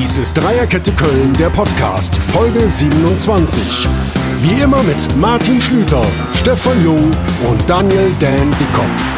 [0.00, 3.88] Dies ist Dreierkette Köln, der Podcast, Folge 27.
[4.40, 6.02] Wie immer mit Martin Schlüter,
[6.34, 7.10] Stefan Jung
[7.50, 9.16] und Daniel Dan Dickopf.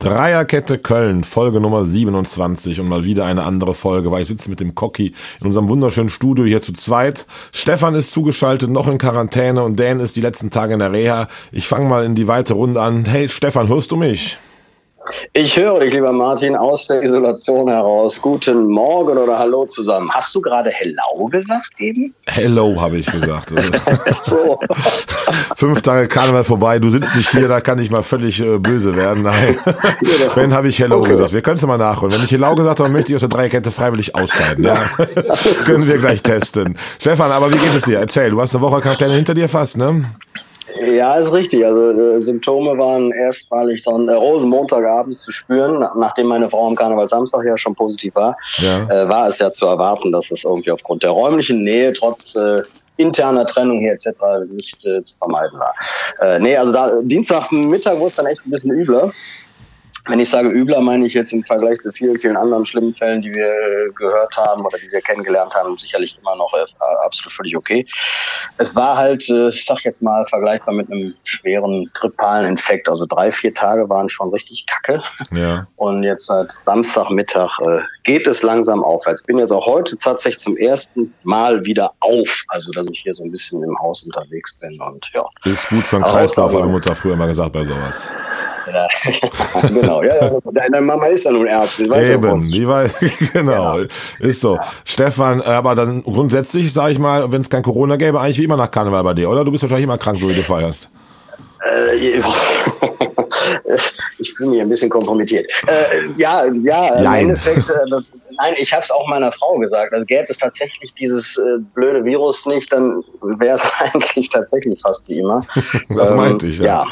[0.00, 4.58] Dreierkette Köln, Folge Nummer 27 und mal wieder eine andere Folge, weil ich sitze mit
[4.58, 7.24] dem Cocky in unserem wunderschönen Studio hier zu zweit.
[7.52, 11.28] Stefan ist zugeschaltet, noch in Quarantäne und Dan ist die letzten Tage in der Reha.
[11.52, 13.04] Ich fange mal in die weite Runde an.
[13.04, 14.38] Hey Stefan, hörst du mich?
[15.32, 18.20] Ich höre dich, lieber Martin, aus der Isolation heraus.
[18.20, 20.10] Guten Morgen oder Hallo zusammen.
[20.10, 22.14] Hast du gerade Hello gesagt eben?
[22.26, 23.52] Hello, habe ich gesagt.
[24.24, 24.58] so.
[25.56, 28.96] Fünf Tage Karneval vorbei, du sitzt nicht hier, da kann ich mal völlig äh, böse
[28.96, 29.22] werden.
[29.22, 29.56] Nein.
[30.34, 31.10] Wenn habe ich Hello okay.
[31.10, 31.32] gesagt.
[31.32, 32.14] Wir können es mal nachholen.
[32.14, 34.64] Wenn ich Hello gesagt habe, möchte ich aus der Dreierkette freiwillig ausscheiden.
[34.64, 34.88] Ja.
[35.64, 36.76] Können wir gleich testen.
[36.98, 37.98] Stefan, aber wie geht es dir?
[37.98, 40.04] Erzähl, du hast eine Woche Quarantäne hinter dir fast, ne?
[40.80, 41.64] Ja, ist richtig.
[41.64, 47.08] Also äh, Symptome waren erstmalig Son äh, Rosenmontagabends zu spüren, nachdem meine Frau am Karneval
[47.08, 48.78] Samstag ja schon positiv war, ja.
[48.88, 52.62] Äh, war es ja zu erwarten, dass es irgendwie aufgrund der räumlichen Nähe trotz äh,
[52.96, 54.08] interner Trennung hier etc.
[54.50, 55.74] nicht äh, zu vermeiden war.
[56.20, 59.12] Äh, nee, also da Dienstagmittag wurde es dann echt ein bisschen übler.
[60.08, 63.22] Wenn ich sage übler, meine ich jetzt im Vergleich zu vielen, vielen anderen schlimmen Fällen,
[63.22, 66.64] die wir äh, gehört haben oder die wir kennengelernt haben, sicherlich immer noch äh,
[67.04, 67.86] absolut völlig okay.
[68.58, 72.88] Es war halt, äh, ich sag jetzt mal, vergleichbar mit einem schweren grippalen Infekt.
[72.88, 75.02] Also drei, vier Tage waren schon richtig kacke.
[75.32, 75.66] Ja.
[75.76, 77.58] Und jetzt seit Samstagmittag
[78.04, 79.22] geht es langsam aufwärts.
[79.22, 82.44] Bin jetzt auch heute tatsächlich zum ersten Mal wieder auf.
[82.48, 85.24] Also, dass ich hier so ein bisschen im Haus unterwegs bin und ja.
[85.44, 88.10] Ist gut für den Kreislauf, hat meine Mutter früher mal gesagt bei sowas.
[88.72, 88.88] Ja,
[89.68, 91.88] genau, ja, ja, deine Mama ist ja nun Ärztin.
[91.88, 92.92] Weiß Eben, die weiß,
[93.32, 93.86] genau, ja.
[94.18, 94.58] ist so.
[94.84, 98.56] Stefan, aber dann grundsätzlich, sag ich mal, wenn es kein Corona gäbe, eigentlich wie immer
[98.56, 99.44] nach Karneval bei dir, oder?
[99.44, 100.88] Du bist wahrscheinlich immer krank, so wie du feierst.
[101.64, 101.96] Äh,
[104.18, 105.46] ich bin hier ein bisschen kompromittiert.
[105.66, 108.04] Äh, ja, ja, im Endeffekt, äh, das,
[108.38, 109.92] nein, ich habe es auch meiner Frau gesagt.
[109.92, 113.02] Also gäbe es tatsächlich dieses äh, blöde Virus nicht, dann
[113.38, 115.42] wäre es eigentlich tatsächlich fast wie immer.
[115.88, 116.64] das ähm, meinte ich, ja.
[116.64, 116.86] ja.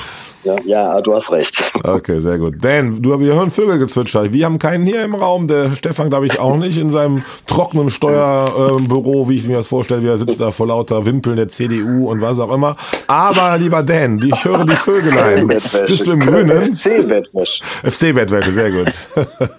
[0.45, 1.73] Ja, ja, du hast recht.
[1.83, 2.63] Okay, sehr gut.
[2.63, 4.31] Dan, du, wir hören Vögelgezwitscher.
[4.31, 5.49] Wir haben keinen hier im Raum.
[5.49, 10.03] Der Stefan, glaube ich, auch nicht in seinem trockenen Steuerbüro, wie ich mir das vorstelle.
[10.03, 12.77] Wie er sitzt da vor lauter Wimpeln der CDU und was auch immer.
[13.07, 15.47] Aber, lieber Dan, ich höre die Vögelein.
[15.87, 16.77] Bist du im Grünen?
[16.77, 17.65] FC-Bettwäsche.
[17.83, 18.95] FC-Bettwäsche, sehr gut.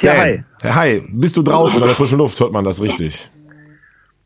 [0.00, 0.44] Ja, hi.
[0.62, 2.38] Hi, bist du draußen an der frischen Luft?
[2.38, 3.30] Hört man das richtig?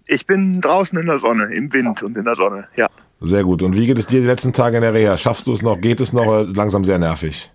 [0.06, 2.88] Ich bin draußen in der Sonne, im Wind und in der Sonne, ja.
[3.20, 3.62] Sehr gut.
[3.62, 5.16] Und wie geht es dir die letzten Tage in der Reha?
[5.16, 5.80] Schaffst du es noch?
[5.80, 7.50] Geht es noch oder langsam sehr nervig?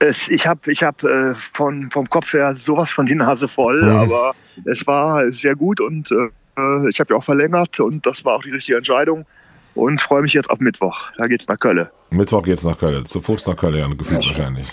[0.00, 3.82] Es, ich habe ich hab, äh, von, vom Kopf her sowas von die Nase voll,
[3.82, 3.96] mhm.
[3.96, 4.32] aber
[4.64, 8.42] es war sehr gut und äh, ich habe ja auch verlängert und das war auch
[8.42, 9.26] die richtige Entscheidung
[9.74, 11.10] und freue mich jetzt auf Mittwoch.
[11.18, 11.88] Da geht's nach Köln.
[12.10, 13.06] Mittwoch geht's nach Köln.
[13.06, 14.28] Zu Fuß nach Köln, ja, gefühlt ja.
[14.28, 14.66] wahrscheinlich.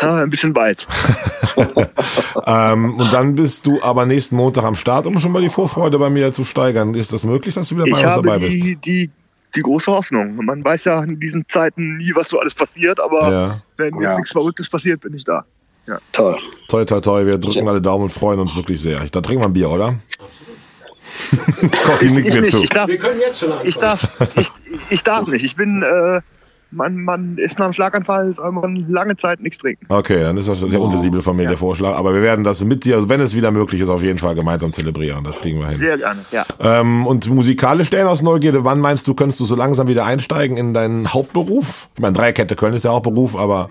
[0.00, 0.86] Ja, ein bisschen weit.
[2.46, 5.98] ähm, und dann bist du aber nächsten Montag am Start, um schon mal die Vorfreude
[5.98, 6.94] bei mir zu steigern.
[6.94, 8.84] Ist das möglich, dass du wieder bei ich uns dabei die, bist?
[8.84, 9.10] Die,
[9.54, 10.36] die große Hoffnung.
[10.36, 13.62] Man weiß ja in diesen Zeiten nie, was so alles passiert, aber ja.
[13.76, 14.16] wenn ja.
[14.16, 15.44] nichts Verrücktes passiert, bin ich da.
[15.86, 15.98] Ja.
[16.12, 16.36] Toll.
[16.68, 17.26] Toi, toi, toi.
[17.26, 19.00] Wir drücken alle Daumen und freuen uns wirklich sehr.
[19.10, 19.98] Da trinken wir ein Bier, oder?
[21.84, 22.64] Cocky nickt mir zu.
[22.64, 23.68] Darf, wir können jetzt schon anfangen.
[23.68, 24.52] Ich darf, ich,
[24.90, 25.44] ich darf nicht.
[25.44, 26.20] Ich bin äh,
[26.70, 29.86] man, man ist nach einem Schlaganfall, soll man lange Zeit nichts trinken.
[29.88, 31.48] Okay, dann ist das sehr unsensibel von mir ja.
[31.50, 31.96] der Vorschlag.
[31.96, 34.34] Aber wir werden das mit dir, also wenn es wieder möglich ist, auf jeden Fall
[34.34, 35.24] gemeinsam zelebrieren.
[35.24, 35.78] Das kriegen wir hin.
[35.78, 36.44] Sehr gerne, ja.
[36.60, 40.56] Ähm, und musikalisch stellen aus Neugierde, wann meinst du, könntest du so langsam wieder einsteigen
[40.56, 41.88] in deinen Hauptberuf?
[41.94, 43.70] Ich meine, Dreikette Köln ist der Hauptberuf, aber...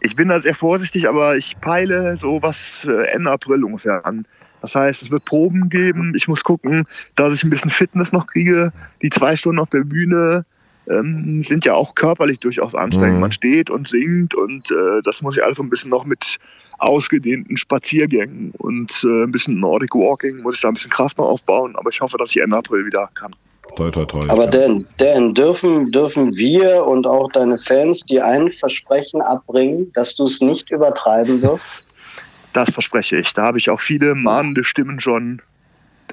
[0.00, 4.26] Ich bin da sehr vorsichtig, aber ich peile so was äh, Ende April ungefähr an.
[4.60, 6.14] Das heißt, es wird Proben geben.
[6.16, 8.72] Ich muss gucken, dass ich ein bisschen Fitness noch kriege.
[9.02, 10.46] Die zwei Stunden auf der Bühne
[10.88, 13.16] ähm, sind ja auch körperlich durchaus anstrengend.
[13.16, 13.20] Mhm.
[13.20, 16.38] Man steht und singt und äh, das muss ich alles so ein bisschen noch mit
[16.78, 21.26] ausgedehnten Spaziergängen und äh, ein bisschen Nordic Walking, muss ich da ein bisschen Kraft noch
[21.26, 23.34] aufbauen, aber ich hoffe, dass ich Ende April wieder kann.
[23.76, 24.26] Toi, toi, toi.
[24.28, 30.14] Aber Dan, Dan, dürfen, dürfen wir und auch deine Fans dir ein Versprechen abbringen, dass
[30.14, 31.72] du es nicht übertreiben wirst?
[32.52, 33.34] Das verspreche ich.
[33.34, 35.42] Da habe ich auch viele mahnende Stimmen schon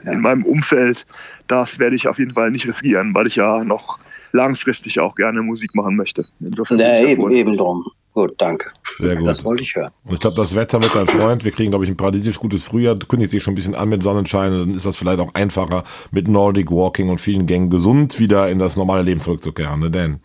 [0.03, 0.13] ja.
[0.13, 1.05] in meinem Umfeld.
[1.47, 3.99] Das werde ich auf jeden Fall nicht riskieren, weil ich ja noch
[4.33, 6.25] langfristig auch gerne Musik machen möchte.
[6.39, 7.85] Insofern ja, eben, eben drum.
[8.13, 8.71] Gut, danke.
[8.97, 9.27] Sehr gut.
[9.27, 9.91] Das wollte ich hören.
[10.03, 11.45] Und ich glaube, das Wetter wird dein Freund.
[11.45, 12.97] Wir kriegen, glaube ich, ein paradiesisch gutes Frühjahr.
[12.99, 14.51] Kündigt sich schon ein bisschen an mit Sonnenschein.
[14.51, 18.59] Dann ist das vielleicht auch einfacher, mit Nordic Walking und vielen Gängen gesund wieder in
[18.59, 20.19] das normale Leben zurückzukehren, ne, Dan?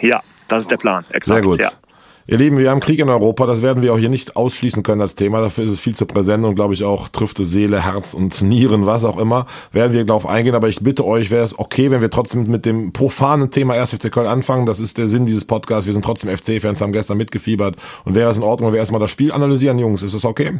[0.00, 1.04] Ja, das ist der Plan.
[1.10, 1.62] Exakt, Sehr gut.
[1.62, 1.70] Ja.
[2.30, 5.00] Ihr Lieben, wir haben Krieg in Europa, das werden wir auch hier nicht ausschließen können
[5.00, 5.40] als Thema.
[5.40, 8.40] Dafür ist es viel zu präsent und glaube ich auch trifft es Seele, Herz und
[8.40, 9.46] Nieren, was auch immer.
[9.72, 12.66] Werden wir darauf eingehen, aber ich bitte euch, wäre es okay, wenn wir trotzdem mit
[12.66, 13.94] dem profanen Thema 1.
[13.94, 14.64] FC Köln anfangen.
[14.64, 15.86] Das ist der Sinn dieses Podcasts.
[15.86, 17.74] Wir sind trotzdem FC-Fans, haben gestern mitgefiebert.
[18.04, 20.04] Und wäre es in Ordnung, wenn wir erstmal das Spiel analysieren, Jungs?
[20.04, 20.52] Ist das okay?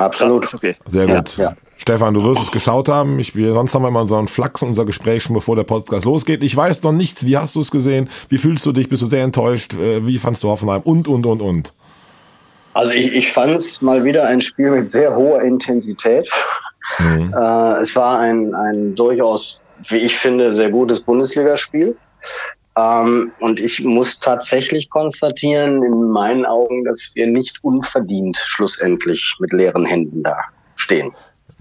[0.00, 0.52] Absolut.
[0.52, 0.76] Okay.
[0.86, 1.36] Sehr gut.
[1.36, 1.56] Ja, ja.
[1.76, 3.18] Stefan, du wirst es geschaut haben.
[3.18, 6.04] Ich, wir, sonst haben wir immer unseren Flachs und unser Gespräch schon bevor der Podcast
[6.04, 6.42] losgeht.
[6.42, 7.24] Ich weiß noch nichts.
[7.24, 8.08] Wie hast du es gesehen?
[8.28, 8.88] Wie fühlst du dich?
[8.88, 9.74] Bist du sehr enttäuscht?
[9.74, 10.82] Äh, wie fandst du Hoffenheim?
[10.82, 11.72] Und, und, und, und.
[12.74, 16.28] Also ich, ich fand es mal wieder ein Spiel mit sehr hoher Intensität.
[16.98, 17.34] Mhm.
[17.40, 21.96] Äh, es war ein, ein durchaus, wie ich finde, sehr gutes Bundesligaspiel.
[22.76, 29.52] Ähm, und ich muss tatsächlich konstatieren, in meinen Augen, dass wir nicht unverdient schlussendlich mit
[29.52, 30.36] leeren Händen da
[30.76, 31.12] stehen.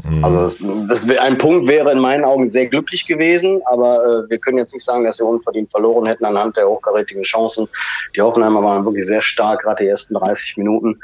[0.03, 0.23] Mhm.
[0.23, 0.55] Also
[0.87, 4.73] das, ein Punkt wäre in meinen Augen sehr glücklich gewesen, aber äh, wir können jetzt
[4.73, 7.67] nicht sagen, dass wir unverdient verloren hätten anhand der hochkarätigen Chancen.
[8.15, 10.97] Die Hoffenheimer waren wirklich sehr stark, gerade die ersten 30 Minuten,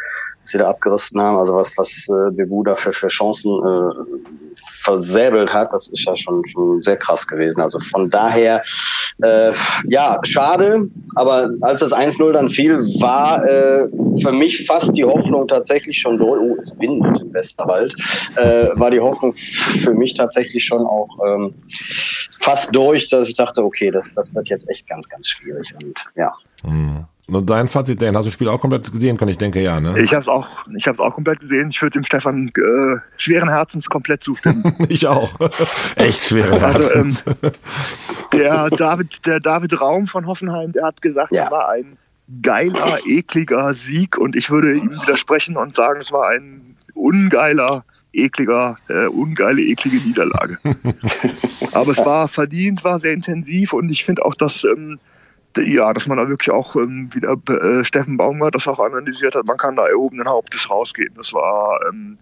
[0.47, 1.37] sie da abgerissen haben.
[1.37, 6.15] Also was, was äh, Bebu da für, für Chancen äh, versäbelt hat, das ist ja
[6.15, 7.61] schon, schon sehr krass gewesen.
[7.61, 8.63] Also von daher,
[9.23, 9.51] äh,
[9.87, 13.87] ja, schade, aber als das 1-0 dann fiel, war äh,
[14.21, 17.95] für mich fast die Hoffnung tatsächlich schon durch, oh, es windet im Westerwald,
[18.35, 21.53] äh, war die Hoffnung für mich tatsächlich schon auch ähm,
[22.39, 26.05] fast durch, dass ich dachte, okay, das, das wird jetzt echt ganz, ganz schwierig und
[26.15, 26.31] ja.
[26.63, 27.05] Mhm.
[27.27, 29.17] Und dein Fazit, Dan, hast du das Spiel auch komplett gesehen?
[29.17, 29.99] Kann ich denke, ja, ne?
[29.99, 31.69] Ich habe es auch, ich habe auch komplett gesehen.
[31.69, 34.75] Ich würde dem Stefan äh, schweren Herzens komplett zustimmen.
[34.89, 35.31] ich auch.
[35.95, 37.25] Echt schweren Herzens.
[37.25, 37.51] Also, ähm,
[38.33, 41.45] der David, der David Raum von Hoffenheim, der hat gesagt, ja.
[41.45, 41.97] es war ein
[42.43, 48.77] geiler, ekliger Sieg und ich würde ihm widersprechen und sagen, es war ein ungeiler, ekliger,
[48.87, 50.57] äh, ungeile, eklige Niederlage.
[51.71, 54.99] Aber es war verdient, war sehr intensiv und ich finde auch, dass ähm,
[55.57, 59.45] ja, dass man da wirklich auch ähm, wieder äh, Steffen Baumgart das auch analysiert hat,
[59.45, 61.13] man kann da erhobenen Hauptes rausgehen.
[61.15, 62.17] Das war ähm,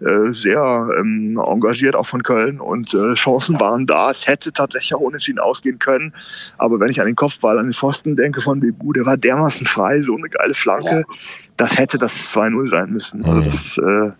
[0.00, 4.10] äh, sehr ähm, engagiert auch von Köln und äh, Chancen waren da.
[4.10, 6.12] Es hätte tatsächlich auch ohne ihn ausgehen können.
[6.58, 9.66] Aber wenn ich an den Kopfball, an den Pfosten denke von Bebu, der war dermaßen
[9.66, 11.16] frei, so eine geile Flanke, ja.
[11.56, 13.24] das hätte das 2-0 sein müssen.
[13.24, 14.12] Also das, äh,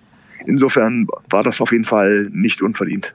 [0.46, 3.12] insofern war das auf jeden Fall nicht unverdient.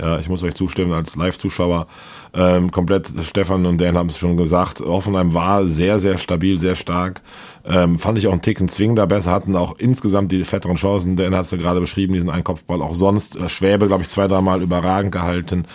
[0.00, 1.86] Ja, ich muss euch zustimmen als Live-Zuschauer
[2.34, 6.74] ähm, komplett, Stefan und Dan haben es schon gesagt, Hoffenheim war sehr, sehr stabil, sehr
[6.74, 7.20] stark.
[7.68, 11.16] Ähm, fand ich auch einen Ticken zwingender besser, hatten auch insgesamt die fetteren Chancen.
[11.16, 12.80] Dan hat es ja gerade beschrieben, diesen Einkopfball.
[12.82, 15.66] Auch sonst, äh, Schwäbe, glaube ich, zwei, dreimal überragend gehalten.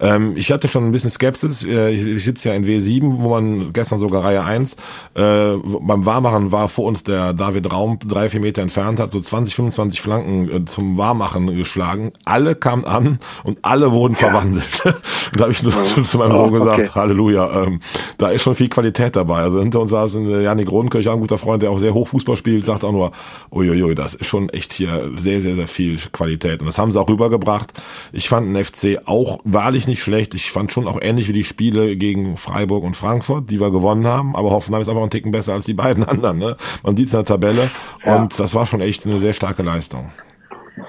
[0.00, 1.64] Ähm, ich hatte schon ein bisschen Skepsis.
[1.64, 4.76] Äh, ich, ich sitze ja in W7, wo man gestern sogar Reihe 1,
[5.14, 9.20] äh, beim Warmachen war vor uns der David Raum drei, vier Meter entfernt, hat so
[9.20, 12.12] 20, 25 Flanken äh, zum Warmachen geschlagen.
[12.24, 14.18] Alle kamen an und alle wurden ja.
[14.18, 14.82] verwandelt.
[15.34, 16.90] da habe ich nur schon zu meinem oh, Sohn gesagt, okay.
[16.94, 17.80] Halleluja, ähm,
[18.18, 19.42] da ist schon viel Qualität dabei.
[19.42, 22.64] Also hinter uns saß Janik Rodenkirch, ein guter Freund, der auch sehr hoch Fußball spielt,
[22.64, 23.12] sagt auch nur,
[23.50, 26.60] uiuiui, das ist schon echt hier sehr, sehr, sehr viel Qualität.
[26.60, 27.72] Und das haben sie auch rübergebracht.
[28.12, 30.34] Ich fand den FC auch wahrlich nicht schlecht.
[30.34, 34.06] Ich fand schon auch ähnlich wie die Spiele gegen Freiburg und Frankfurt, die wir gewonnen
[34.06, 34.34] haben.
[34.36, 36.38] Aber Hoffenheim ist einfach einen Ticken besser als die beiden anderen.
[36.38, 36.56] Ne?
[36.82, 37.70] Man sieht es in der Tabelle.
[38.04, 38.16] Ja.
[38.16, 40.10] Und das war schon echt eine sehr starke Leistung.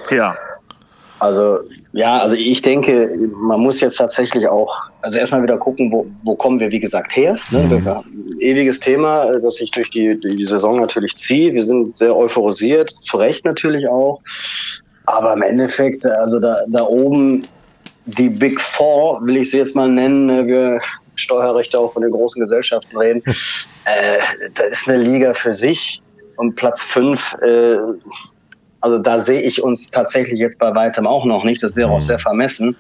[0.09, 0.35] Ja.
[1.23, 1.59] Also
[1.93, 6.35] ja, also ich denke, man muss jetzt tatsächlich auch, also erstmal wieder gucken, wo, wo
[6.35, 7.37] kommen wir, wie gesagt, her.
[7.49, 7.59] Ne?
[7.59, 8.39] Mhm.
[8.41, 11.53] Ewiges Thema, das sich durch die, die Saison natürlich zieht.
[11.53, 14.21] Wir sind sehr euphorisiert, zu Recht natürlich auch.
[15.05, 17.43] Aber im Endeffekt, also da, da oben
[18.05, 20.45] die Big Four, will ich sie jetzt mal nennen, ne?
[20.45, 20.81] wir
[21.15, 23.23] Steuerrechte auch von den großen Gesellschaften reden,
[23.85, 24.19] äh,
[24.55, 26.01] da ist eine Liga für sich
[26.35, 27.77] und Platz fünf äh,
[28.83, 31.63] also da sehe ich uns tatsächlich jetzt bei weitem auch noch nicht.
[31.63, 32.01] Das wäre auch mhm.
[32.01, 32.75] sehr vermessen.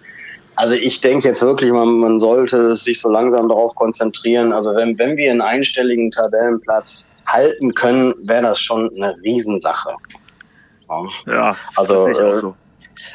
[0.55, 4.51] Also ich denke jetzt wirklich, man, man sollte sich so langsam darauf konzentrieren.
[4.51, 9.95] Also wenn, wenn wir einen einstelligen Tabellenplatz halten können, wäre das schon eine Riesensache.
[10.89, 12.55] Ja, ja also äh, so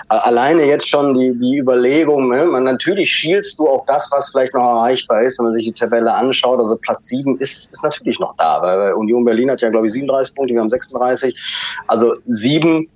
[0.09, 2.47] alleine jetzt schon die, die Überlegung, ne?
[2.47, 5.73] man, natürlich schielst du auf das, was vielleicht noch erreichbar ist, wenn man sich die
[5.73, 6.59] Tabelle anschaut.
[6.61, 9.93] Also Platz 7 ist, ist natürlich noch da, weil Union Berlin hat ja, glaube ich,
[9.93, 11.37] 37 Punkte, wir haben 36.
[11.87, 12.89] Also 7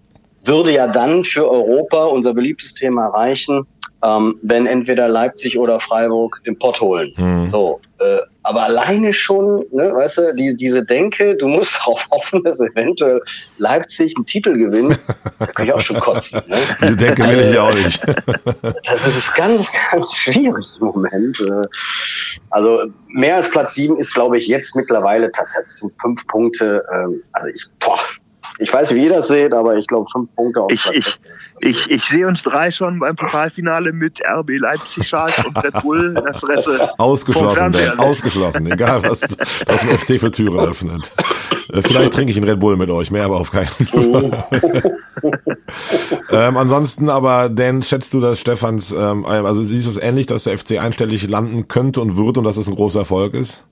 [0.44, 3.66] würde ja dann für Europa unser beliebtes Thema erreichen,
[4.02, 7.12] ähm, wenn entweder Leipzig oder Freiburg den Pott holen.
[7.16, 7.48] Mhm.
[7.50, 12.42] So, äh, aber alleine schon, ne, weißt du, die, diese Denke, du musst darauf hoffen,
[12.42, 13.20] dass eventuell
[13.58, 14.98] Leipzig einen Titel gewinnt,
[15.38, 16.42] da kann ich auch schon kotzen.
[16.48, 16.56] Ne?
[16.80, 18.02] Diese Denke will ich auch nicht.
[18.84, 21.40] das ist ganz, ganz schwierig im Moment.
[21.40, 21.66] Äh.
[22.50, 26.84] Also mehr als Platz sieben ist, glaube ich, jetzt mittlerweile tatsächlich sind fünf Punkte.
[26.92, 27.98] Ähm, also ich, boah,
[28.58, 31.20] ich weiß, wie ihr das seht, aber ich glaube fünf Punkte auf ich, Platz ich,
[31.64, 36.16] Ich, ich sehe uns drei schon beim Pokalfinale mit RB Leipzig Schals und Red Bull
[36.16, 36.90] in der Fresse.
[36.98, 38.66] Ausgeschlossen, Dan, ausgeschlossen.
[38.66, 41.12] Egal, was das FC für Türen öffnet.
[41.72, 44.44] Äh, vielleicht trinke ich einen Red Bull mit euch, mehr aber auf keinen Fall.
[46.30, 50.44] ähm, ansonsten aber, Dan, schätzt du, dass Stefans, ähm, also siehst du es ähnlich, dass
[50.44, 53.64] der FC einstellig landen könnte und wird und dass es ein großer Erfolg ist?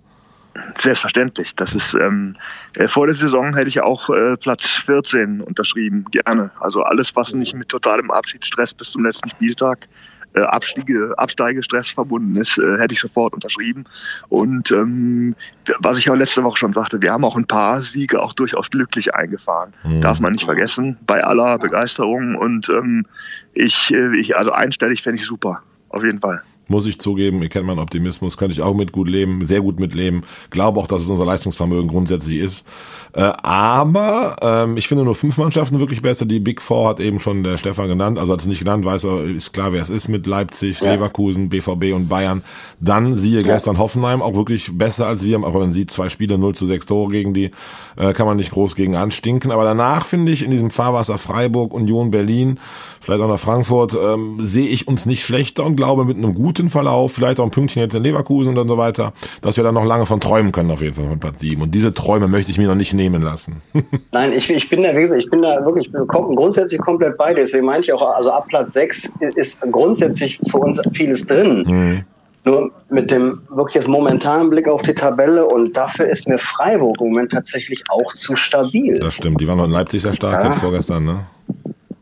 [0.81, 1.55] Selbstverständlich.
[1.55, 2.37] Das ist ähm,
[2.77, 6.51] äh, vor der Saison hätte ich auch äh, Platz 14 unterschrieben, gerne.
[6.61, 9.89] Also alles, was nicht mit totalem Abschiedsstress bis zum letzten Spieltag
[10.35, 13.85] äh, Abstiege, Absteigestress verbunden ist, äh, hätte ich sofort unterschrieben.
[14.29, 15.35] Und ähm,
[15.79, 18.71] was ich auch letzte Woche schon sagte, wir haben auch ein paar Siege auch durchaus
[18.71, 19.73] glücklich eingefahren.
[19.85, 20.01] Mhm.
[20.01, 22.37] Darf man nicht vergessen, bei aller Begeisterung.
[22.37, 23.07] Und ähm,
[23.55, 27.43] ich, äh, ich, also einstellig fände ich super, auf jeden Fall muss ich zugeben.
[27.43, 30.23] Ihr kennt meinen Optimismus, könnte ich auch mit gut leben, sehr gut mitleben.
[30.51, 32.67] Glaube auch, dass es unser Leistungsvermögen grundsätzlich ist.
[33.13, 36.27] Äh, aber ähm, ich finde nur fünf Mannschaften wirklich besser.
[36.27, 38.19] Die Big Four hat eben schon der Stefan genannt.
[38.19, 40.93] Also als nicht genannt, weiß er, ist klar, wer es ist mit Leipzig, ja.
[40.93, 42.43] Leverkusen, BVB und Bayern.
[42.79, 43.55] Dann siehe ja.
[43.55, 45.37] gestern Hoffenheim, auch wirklich besser als wir.
[45.39, 47.51] Aber man sieht zwei Spiele, 0 zu 6 Tore gegen die,
[47.97, 49.51] äh, kann man nicht groß gegen anstinken.
[49.51, 52.59] Aber danach finde ich in diesem Fahrwasser Freiburg, Union Berlin,
[53.01, 56.69] vielleicht auch nach Frankfurt, ähm, sehe ich uns nicht schlechter und glaube mit einem guten
[56.69, 59.85] Verlauf, vielleicht auch ein Pünktchen jetzt in Leverkusen und so weiter, dass wir dann noch
[59.85, 61.61] lange von träumen können auf jeden Fall von Platz 7.
[61.61, 63.63] Und diese Träume möchte ich mir noch nicht nehmen lassen.
[64.13, 67.17] Nein, ich, ich bin da, wie gesagt, ich bin da wirklich ich bin grundsätzlich komplett
[67.17, 67.41] bei dir.
[67.41, 71.65] Deswegen meine ich auch, also ab Platz 6 ist grundsätzlich für uns vieles drin.
[71.67, 72.05] Mhm.
[72.45, 77.09] Nur mit dem wirklich momentanen Blick auf die Tabelle und dafür ist mir Freiburg im
[77.09, 78.99] Moment tatsächlich auch zu stabil.
[78.99, 80.49] Das stimmt, die waren noch in Leipzig sehr stark ja.
[80.49, 81.27] jetzt vorgestern, ne?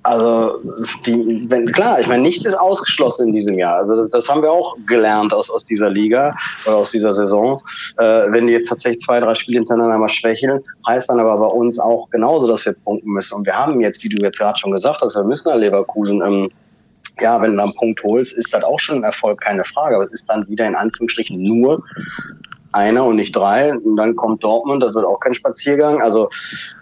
[0.08, 0.60] Also
[1.04, 3.76] die, wenn, klar, ich meine, nichts ist ausgeschlossen in diesem Jahr.
[3.76, 6.34] Also das, das haben wir auch gelernt aus, aus dieser Liga
[6.64, 7.60] oder aus dieser Saison.
[7.98, 11.46] Äh, wenn die jetzt tatsächlich zwei, drei Spiele hintereinander mal schwächeln, heißt dann aber bei
[11.46, 13.34] uns auch genauso, dass wir punkten müssen.
[13.34, 16.22] Und wir haben jetzt, wie du jetzt gerade schon gesagt hast, wir müssen an Leverkusen
[16.22, 16.50] ähm,
[17.20, 19.96] ja, wenn du einen Punkt holst, ist das auch schon ein Erfolg, keine Frage.
[19.96, 21.82] Aber es ist dann wieder in Anführungsstrichen nur
[22.72, 23.74] einer und nicht drei.
[23.76, 26.00] Und dann kommt Dortmund, das wird auch kein Spaziergang.
[26.00, 26.30] Also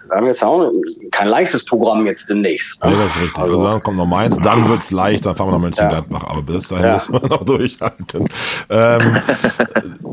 [0.09, 0.71] wir haben jetzt auch
[1.11, 2.83] kein leichtes Programm jetzt demnächst.
[2.83, 2.91] Ne?
[2.91, 3.37] Ja, das ist richtig.
[3.37, 6.23] Also, also dann kommt noch Mainz, dann wird's leicht, dann fahren wir nach Mönchengladbach.
[6.23, 6.29] Ja.
[6.29, 6.93] Aber bis dahin ja.
[6.95, 8.27] müssen wir noch durchhalten.
[8.69, 9.21] ähm,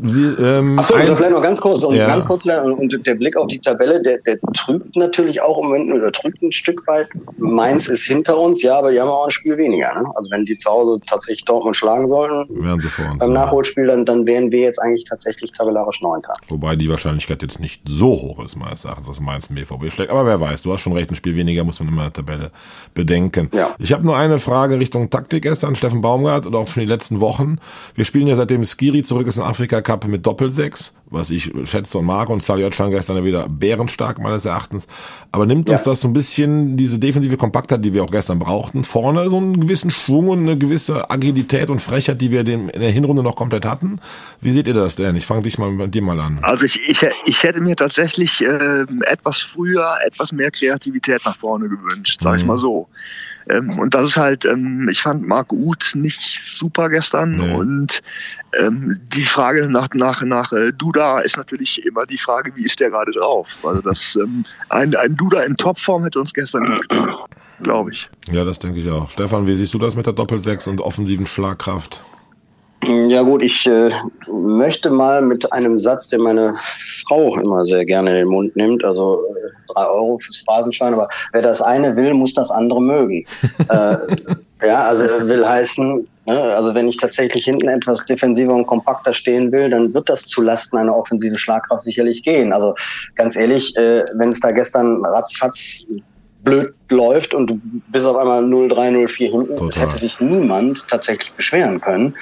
[0.01, 2.07] wie, ähm, Achso, ein, vielleicht noch ganz kurz und ja.
[2.07, 5.65] ganz kurz und, und der Blick auf die Tabelle, der, der trügt natürlich auch im
[5.65, 7.07] Moment oder trügt ein Stück weit.
[7.37, 9.93] Mainz ist hinter uns, ja, aber die haben auch ein Spiel weniger.
[9.93, 10.09] Ne?
[10.15, 13.87] Also wenn die zu Hause tatsächlich Dortmund schlagen sollten, wären sie vor uns, beim Nachholspiel,
[13.87, 16.35] dann, dann wären wir jetzt eigentlich tatsächlich tabellarisch Neunter.
[16.47, 20.11] Wobei die Wahrscheinlichkeit jetzt nicht so hoch ist, meines Erachtens, dass Mainz ein BVB schlägt.
[20.11, 22.13] Aber wer weiß, du hast schon recht, ein Spiel weniger muss man immer in der
[22.13, 22.51] Tabelle
[22.93, 23.49] bedenken.
[23.53, 23.75] Ja.
[23.79, 27.19] Ich habe nur eine Frage Richtung Taktik gestern, Steffen Baumgart oder auch schon die letzten
[27.19, 27.57] Wochen.
[27.95, 31.99] Wir spielen ja seitdem Skiri zurück ist in Afrika Cup mit Doppelsechs, was ich schätze
[31.99, 34.87] und mag und Saliot schon gestern wieder bärenstark meines Erachtens.
[35.31, 35.91] Aber nimmt uns ja.
[35.91, 39.59] das so ein bisschen diese defensive Kompaktheit, die wir auch gestern brauchten, vorne so einen
[39.59, 43.65] gewissen Schwung und eine gewisse Agilität und Frechheit, die wir in der Hinrunde noch komplett
[43.65, 43.99] hatten?
[44.41, 45.15] Wie seht ihr das denn?
[45.15, 46.39] Ich fange dich mal mit dir mal an.
[46.41, 51.69] Also ich, ich, ich hätte mir tatsächlich äh, etwas früher, etwas mehr Kreativität nach vorne
[51.69, 52.39] gewünscht, sag mhm.
[52.39, 52.87] ich mal so.
[53.47, 56.19] Ähm, und das ist halt, ähm, ich fand Marc Uth nicht
[56.55, 57.53] super gestern nee.
[57.53, 58.01] und
[58.57, 62.79] ähm, die Frage nach, nach, nach äh, Duda ist natürlich immer die Frage, wie ist
[62.79, 63.47] der gerade drauf?
[63.63, 66.81] Also das, ähm, ein, ein Duda in Topform hätte uns gestern
[67.61, 68.09] glaube ich.
[68.31, 69.09] Ja, das denke ich auch.
[69.09, 72.03] Stefan, wie siehst du das mit der Doppelsechs und offensiven Schlagkraft?
[72.87, 73.89] Ja gut, ich äh,
[74.27, 76.55] möchte mal mit einem Satz, den meine
[77.07, 81.07] Frau immer sehr gerne in den Mund nimmt, also äh, drei Euro fürs Phrasenschwein, aber
[81.33, 83.25] wer das eine will, muss das andere mögen.
[83.69, 83.97] äh,
[84.65, 89.51] ja, also will heißen, ne, also wenn ich tatsächlich hinten etwas defensiver und kompakter stehen
[89.51, 92.53] will, dann wird das zulasten einer offensiven Schlagkraft sicherlich gehen.
[92.53, 92.75] Also
[93.15, 95.85] ganz ehrlich, äh, wenn es da gestern ratzfatz
[96.45, 97.59] blöd läuft und du
[97.91, 102.15] bist auf einmal 0-3, 0-4 hinten, es hätte sich niemand tatsächlich beschweren können.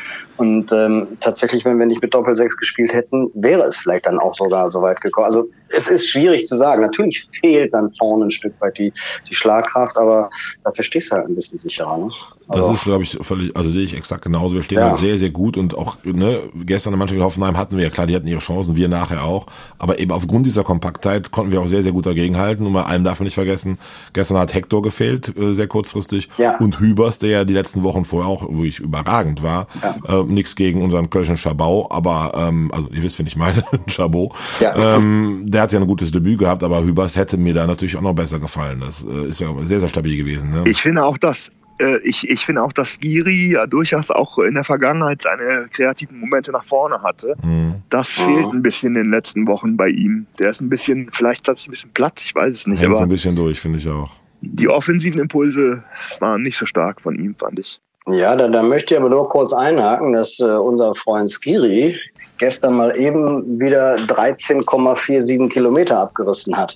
[0.43, 4.35] Und ähm, tatsächlich, wenn wir nicht mit Doppel-6 gespielt hätten, wäre es vielleicht dann auch
[4.35, 5.25] sogar so weit gekommen.
[5.25, 6.81] Also es ist schwierig zu sagen.
[6.81, 8.91] Natürlich fehlt dann vorne ein Stück weit die,
[9.29, 10.29] die Schlagkraft, aber
[10.65, 11.97] dafür stehst du halt ein bisschen sicherer.
[11.97, 12.12] Ne?
[12.47, 14.55] Also, das ist, glaube ich, völlig, also sehe ich exakt genauso.
[14.55, 14.89] Wir stehen ja.
[14.89, 17.89] halt sehr, sehr gut und auch ne, gestern in Mannschaft in Hoffenheim hatten wir ja
[17.89, 19.45] klar, die hatten ihre Chancen, wir nachher auch.
[19.79, 22.67] Aber eben aufgrund dieser Kompaktheit konnten wir auch sehr, sehr gut dagegenhalten.
[22.67, 23.79] Und bei allem darf man nicht vergessen,
[24.12, 26.29] gestern hat Hector gefehlt, äh, sehr kurzfristig.
[26.38, 26.57] Ja.
[26.57, 29.67] Und Hübers, der ja die letzten Wochen vorher auch wirklich überragend war.
[29.81, 30.19] Ja.
[30.19, 34.31] Äh, Nichts gegen unseren Kölschen Schabau, aber ähm, also ihr wisst, wen ich meine, Chabot.
[34.59, 34.95] Ja.
[34.97, 38.01] Ähm, der hat ja ein gutes Debüt gehabt, aber Hübers hätte mir da natürlich auch
[38.01, 38.79] noch besser gefallen.
[38.81, 40.51] Das äh, ist ja sehr, sehr stabil gewesen.
[40.51, 40.63] Ne?
[40.65, 44.53] Ich finde auch, dass äh, ich, ich finde auch, dass Giri ja durchaus auch in
[44.53, 47.35] der Vergangenheit seine kreativen Momente nach vorne hatte.
[47.41, 47.75] Mhm.
[47.89, 50.25] Das fehlt ein bisschen in den letzten Wochen bei ihm.
[50.39, 52.81] Der ist ein bisschen, vielleicht hat sich ein bisschen Platt, ich weiß es nicht.
[52.81, 54.11] Hängt so ein bisschen durch, finde ich auch.
[54.41, 55.83] die offensiven Impulse
[56.19, 57.79] waren nicht so stark von ihm, fand ich.
[58.07, 61.98] Ja, da, da möchte ich aber nur kurz einhaken, dass äh, unser Freund Skiri
[62.38, 66.75] gestern mal eben wieder 13,47 Kilometer abgerissen hat.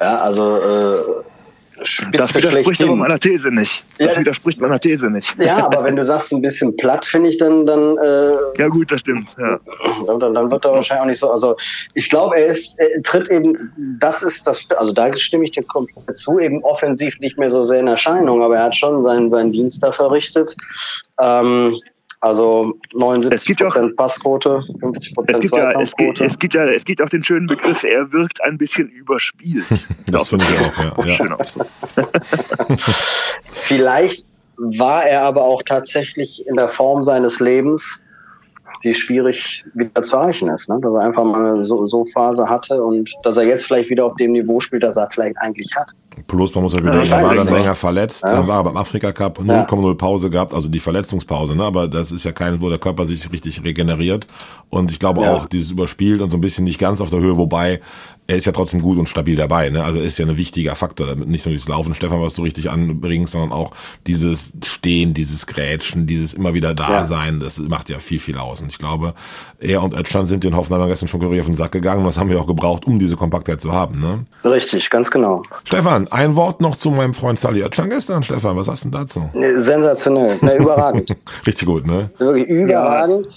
[0.00, 0.98] Ja, also äh,
[1.82, 3.84] Spitze das widerspricht aber meiner These nicht.
[3.98, 5.34] Das ja, widerspricht meiner These nicht.
[5.38, 8.90] Ja, aber wenn du sagst, ein bisschen platt, finde ich, dann, dann äh, Ja gut,
[8.90, 9.36] das stimmt.
[9.38, 9.58] Ja.
[10.06, 11.30] Dann, dann wird er wahrscheinlich auch nicht so.
[11.30, 11.56] Also
[11.94, 15.64] ich glaube, er ist, er tritt eben, das ist das, also da stimme ich dir
[15.64, 19.28] komplett zu, eben offensiv nicht mehr so sehr in Erscheinung, aber er hat schon seinen,
[19.28, 20.56] seinen Dienst da verrichtet.
[21.20, 21.78] Ähm,
[22.26, 26.24] also 79 Prozent Passquote, 50 Prozent Zweikampfquote.
[26.24, 29.64] Ja, es, gibt ja, es gibt auch den schönen Begriff, er wirkt ein bisschen überspielt.
[30.10, 31.24] das finde ich auch, ja.
[31.24, 31.36] ja.
[33.46, 38.02] Vielleicht war er aber auch tatsächlich in der Form seines Lebens
[38.82, 40.68] die schwierig wieder zu erreichen ist.
[40.68, 40.78] Ne?
[40.80, 44.04] Dass er einfach mal eine so, so Phase hatte und dass er jetzt vielleicht wieder
[44.04, 45.92] auf dem Niveau spielt, das er vielleicht eigentlich hat.
[46.26, 48.32] Plus, man muss ja bedenken, er war dann länger verletzt, ja.
[48.32, 51.62] dann war er beim Afrika Cup 0,0 Pause gehabt, also die Verletzungspause, ne?
[51.62, 54.26] aber das ist ja kein, wo der Körper sich richtig regeneriert.
[54.70, 55.34] Und ich glaube ja.
[55.34, 57.80] auch, dieses überspielt und so ein bisschen nicht ganz auf der Höhe, wobei
[58.26, 59.70] er ist ja trotzdem gut und stabil dabei.
[59.70, 59.84] Ne?
[59.84, 62.42] Also er ist ja ein wichtiger Faktor, damit nicht nur dieses Laufen, Stefan, was du
[62.42, 63.72] richtig anbringst, sondern auch
[64.06, 67.04] dieses Stehen, dieses Grätschen, dieses immer wieder da ja.
[67.04, 68.60] sein, das macht ja viel, viel aus.
[68.60, 69.14] Und ich glaube,
[69.60, 72.18] er und Özcan sind den Hoffenheim gestern schon Kurier auf den Sack gegangen und das
[72.18, 74.00] haben wir auch gebraucht, um diese Kompaktheit zu haben.
[74.00, 74.26] Ne?
[74.44, 75.42] Richtig, ganz genau.
[75.64, 78.22] Stefan, ein Wort noch zu meinem Freund Sally Özcan gestern.
[78.22, 79.30] Stefan, was hast du denn dazu?
[79.58, 81.16] Sensationell, ne, überragend.
[81.46, 82.10] richtig gut, ne?
[82.18, 83.26] Wirklich überragend.
[83.26, 83.32] Ja.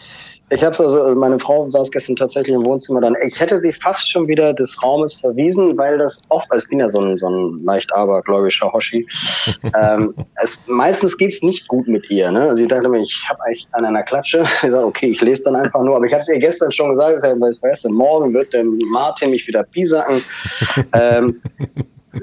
[0.51, 3.15] Ich habe also, meine Frau saß gestern tatsächlich im Wohnzimmer dann.
[3.25, 6.79] Ich hätte sie fast schon wieder des Raumes verwiesen, weil das oft, also ich bin
[6.79, 9.07] ja so ein, so ein leicht abergläubischer Hoshi.
[9.79, 12.31] ähm, es, meistens geht's nicht gut mit ihr.
[12.31, 12.57] Ne?
[12.57, 14.45] Sie dachte mir, ich habe eigentlich an einer Klatsche.
[14.63, 15.95] Ich sage, okay, ich lese dann einfach nur.
[15.95, 18.63] Aber ich habe es ihr gestern schon gesagt, ich sag, weißt du, morgen wird der
[18.65, 20.21] Martin mich wieder piesacken.
[20.93, 21.41] ähm,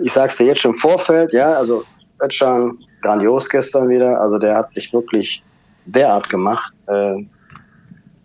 [0.03, 1.85] ich sag's dir jetzt schon im Vorfeld, ja, also
[2.23, 4.21] Özcan grandios gestern wieder.
[4.21, 5.43] Also der hat sich wirklich
[5.87, 6.73] derart gemacht.
[6.89, 7.25] Äh,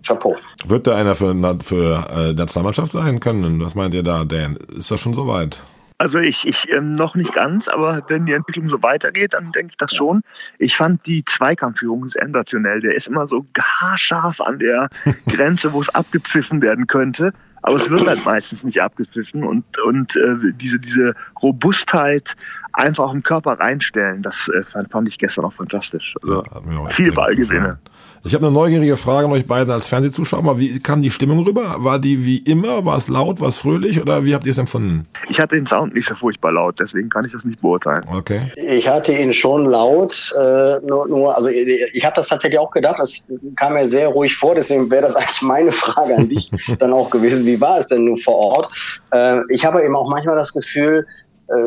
[0.05, 0.38] Chapeau.
[0.65, 3.62] Wird da einer für, für äh, Nationalmannschaft sein können?
[3.62, 4.58] Was meint ihr da, Dan?
[4.77, 5.62] Ist das schon soweit?
[6.01, 9.74] Also ich, ich ähm, noch nicht ganz, aber wenn die Entwicklung so weitergeht, dann denke
[9.74, 10.22] ich das schon.
[10.58, 12.81] Ich fand die Zweikampfführung sensationell.
[12.81, 14.89] Der ist immer so haarscharf an der
[15.27, 17.34] Grenze, wo es abgepfiffen werden könnte.
[17.62, 22.36] Aber es wird halt meistens nicht abgepfiffen und, und äh, diese, diese Robustheit
[22.74, 26.15] einfach den Körper reinstellen, das äh, fand, ich gestern auch fantastisch.
[26.23, 27.78] Also ja, viel Ballgewinne.
[28.23, 30.60] Ich habe eine neugierige Frage an euch beiden als Fernsehzuschauer.
[30.60, 31.77] Wie kam die Stimmung rüber?
[31.79, 32.86] War die wie immer?
[32.86, 33.41] War es laut?
[33.41, 33.99] War es fröhlich?
[33.99, 35.07] Oder wie habt ihr es empfunden?
[35.27, 38.03] Ich hatte den Sound nicht so furchtbar laut, deswegen kann ich das nicht beurteilen.
[38.13, 38.51] Okay.
[38.55, 42.97] Ich hatte ihn schon laut, äh, nur, nur also ich habe das tatsächlich auch gedacht.
[42.99, 46.93] Das kam mir sehr ruhig vor, deswegen wäre das eigentlich meine Frage an dich dann
[46.93, 47.43] auch gewesen.
[47.47, 48.69] Wie war es denn nur vor Ort?
[49.12, 51.07] Äh, ich habe eben auch manchmal das Gefühl,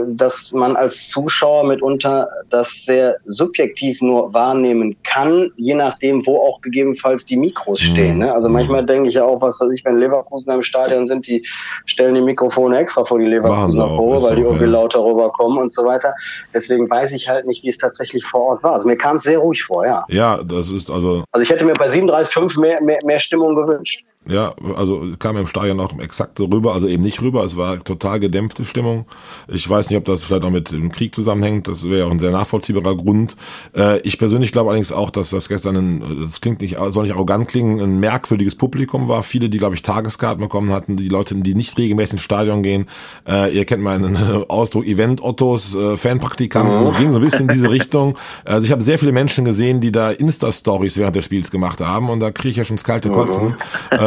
[0.09, 6.61] dass man als Zuschauer mitunter das sehr subjektiv nur wahrnehmen kann, je nachdem, wo auch
[6.61, 7.87] gegebenenfalls die Mikros mhm.
[7.87, 8.19] stehen.
[8.19, 8.33] Ne?
[8.33, 8.87] Also manchmal mhm.
[8.87, 11.47] denke ich ja auch, was weiß ich, wenn Leverkusen im Stadion sind, die
[11.85, 15.85] stellen die Mikrofone extra vor die Leverkusener vor, weil die irgendwie lauter rüberkommen und so
[15.85, 16.15] weiter.
[16.53, 18.73] Deswegen weiß ich halt nicht, wie es tatsächlich vor Ort war.
[18.73, 20.05] Also mir kam es sehr ruhig vor, ja.
[20.09, 21.25] Ja, das ist also.
[21.31, 24.05] Also ich hätte mir bei 37,5 mehr, mehr, mehr Stimmung gewünscht.
[24.27, 27.79] Ja, also kam im Stadion auch exakt so rüber, also eben nicht rüber, es war
[27.81, 29.05] total gedämpfte Stimmung.
[29.49, 32.19] Ich weiß nicht, ob das vielleicht auch mit dem Krieg zusammenhängt, das wäre auch ein
[32.19, 33.37] sehr nachvollziehbarer Grund.
[33.77, 37.13] Äh, ich persönlich glaube allerdings auch, dass das gestern, ein, das klingt nicht, soll nicht
[37.13, 39.23] arrogant klingen, ein merkwürdiges Publikum war.
[39.23, 42.87] Viele, die, glaube ich, Tageskarten bekommen hatten, die Leute, die nicht regelmäßig ins Stadion gehen.
[43.29, 44.17] Äh, ihr kennt meinen
[44.49, 46.87] Ausdruck Event-Ottos, äh, Fanpraktikanten, mhm.
[46.87, 48.17] es ging so ein bisschen in diese Richtung.
[48.47, 52.09] Also ich habe sehr viele Menschen gesehen, die da Insta-Stories während des Spiels gemacht haben
[52.09, 53.57] und da kriege ich ja schon das kalte Kotzen.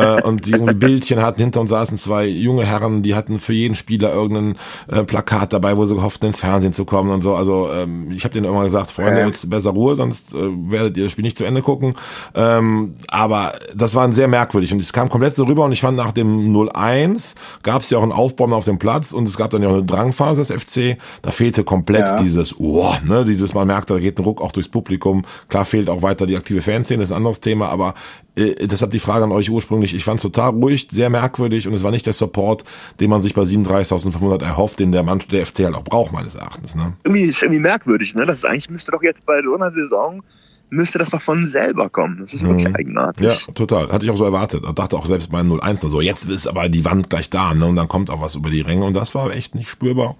[0.08, 1.41] Äh, und die irgendwie Bildchen hatten.
[1.41, 4.56] Hinter uns saßen zwei junge Herren, die hatten für jeden Spieler irgendein
[4.88, 7.36] äh, Plakat dabei, wo sie gehofft, ins Fernsehen zu kommen und so.
[7.36, 11.04] Also ähm, ich habe denen immer gesagt, Freunde, jetzt besser Ruhe, sonst äh, werdet ihr
[11.04, 11.96] das Spiel nicht zu Ende gucken.
[12.36, 15.98] Ähm, aber das war sehr merkwürdig und es kam komplett so rüber und ich fand
[15.98, 19.50] nach dem 0-1 gab es ja auch einen Aufbau auf dem Platz und es gab
[19.50, 20.98] dann ja auch eine Drangphase des FC.
[21.22, 22.15] Da fehlte komplett ja.
[22.15, 25.24] dieses, oh, ne, dieses, man merkt, da geht ein Ruck auch durchs Publikum.
[25.50, 27.93] Klar fehlt auch weiter die aktive Fanszene, das ist ein anderes Thema, aber
[28.38, 29.93] äh, deshalb die Frage an euch ursprünglich.
[29.93, 32.63] Ich fand es total ruhig, sehr merkwürdig und es war nicht der Support,
[33.00, 36.36] den man sich bei 37.500 erhofft, den der Mann, der FC halt auch braucht, meines
[36.36, 36.76] Erachtens.
[36.76, 36.93] Ne?
[37.04, 38.26] Irgendwie ist irgendwie merkwürdig, ne?
[38.26, 40.21] Das ist eigentlich müsste doch jetzt bei so einer Saison
[40.69, 42.19] müsste das doch von selber kommen.
[42.19, 42.76] Das ist wirklich mhm.
[42.76, 43.26] eigenartig.
[43.26, 43.89] Ja, total.
[43.89, 44.63] Hatte ich auch so erwartet.
[44.67, 47.65] Ich dachte auch selbst bei 0-1 so, jetzt ist aber die Wand gleich da, ne?
[47.65, 50.15] Und dann kommt auch was über die Ränge und das war echt nicht spürbar.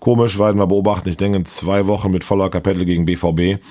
[0.00, 1.08] Komisch, werden wir beobachten.
[1.08, 3.62] Ich denke, in zwei Wochen mit voller Kapelle gegen BVB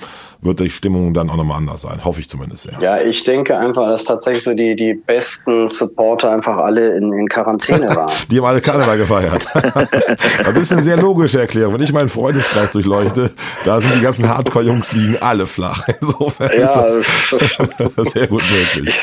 [0.44, 2.04] wird die Stimmung dann auch nochmal anders sein.
[2.04, 2.80] Hoffe ich zumindest sehr.
[2.82, 7.28] Ja, ich denke einfach, dass tatsächlich so die, die besten Supporter einfach alle in, in
[7.28, 8.12] Quarantäne waren.
[8.30, 9.46] die haben alle Karneval gefeiert.
[10.64, 11.74] ist eine sehr logische Erklärung.
[11.74, 13.32] Wenn ich meinen Freundeskreis durchleuchte,
[13.66, 15.88] da sind die ganzen Hardcore-Jungs liegen alle flach.
[16.02, 17.04] Insofern ja, ist
[17.98, 18.94] das sehr gut möglich.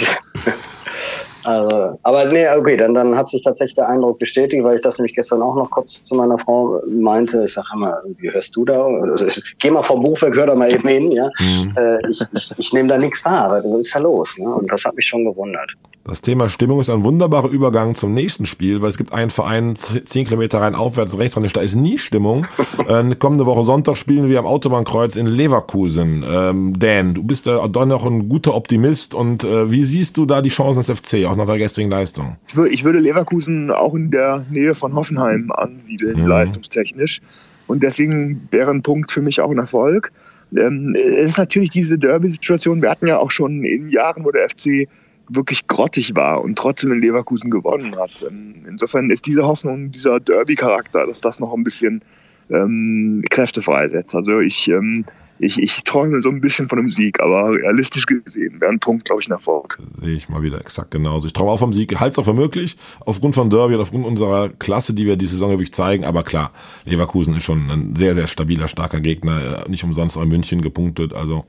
[1.44, 4.98] Also, aber nee, okay, dann, dann hat sich tatsächlich der Eindruck bestätigt, weil ich das
[4.98, 7.44] nämlich gestern auch noch kurz zu meiner Frau meinte.
[7.46, 8.84] Ich sage immer, wie hörst du da?
[8.84, 9.26] Also,
[9.58, 11.30] geh mal vom Buch weg, hör da mal eben hin, ja.
[11.38, 11.74] Mhm.
[11.76, 14.28] Äh, ich ich, ich nehme da nichts wahr, was ist da los?
[14.36, 14.48] Ne?
[14.48, 15.70] Und das hat mich schon gewundert.
[16.10, 19.76] Das Thema Stimmung ist ein wunderbarer Übergang zum nächsten Spiel, weil es gibt einen Verein,
[19.76, 22.48] zehn Kilometer rein aufwärts, rechts ran, da ist nie Stimmung.
[22.88, 26.24] äh, kommende Woche Sonntag spielen wir am Autobahnkreuz in Leverkusen.
[26.28, 30.26] Ähm, Dan, du bist da doch noch ein guter Optimist und äh, wie siehst du
[30.26, 32.38] da die Chancen des FC, auch nach der gestrigen Leistung?
[32.48, 36.26] Ich, würde, ich würde Leverkusen auch in der Nähe von Hoffenheim ansiedeln, mhm.
[36.26, 37.20] leistungstechnisch.
[37.68, 40.10] Und deswegen wäre ein Punkt für mich auch ein Erfolg.
[40.56, 42.82] Ähm, es ist natürlich diese Derby-Situation.
[42.82, 44.88] Wir hatten ja auch schon in Jahren, wo der FC
[45.30, 48.10] wirklich grottig war und trotzdem in Leverkusen gewonnen hat.
[48.28, 52.02] Ähm, insofern ist diese Hoffnung, dieser Derby-Charakter, dass das noch ein bisschen
[52.50, 54.14] ähm, Kräfte freisetzt.
[54.14, 55.04] Also ich, ähm,
[55.38, 59.04] ich, ich träume so ein bisschen von einem Sieg, aber realistisch gesehen wäre ein Punkt,
[59.04, 59.78] glaube ich, ein Erfolg.
[60.00, 61.26] Sehe ich mal wieder exakt genauso.
[61.26, 64.04] Ich träume auch vom Sieg, halte es auch für möglich, aufgrund von Derby und aufgrund
[64.04, 66.04] unserer Klasse, die wir diese Saison wirklich zeigen.
[66.04, 66.50] Aber klar,
[66.84, 69.64] Leverkusen ist schon ein sehr, sehr stabiler, starker Gegner.
[69.68, 71.44] Nicht umsonst auch in München gepunktet, also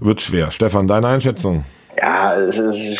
[0.00, 0.50] wird schwer.
[0.50, 1.64] Stefan, deine Einschätzung?
[1.98, 2.98] Ja, ich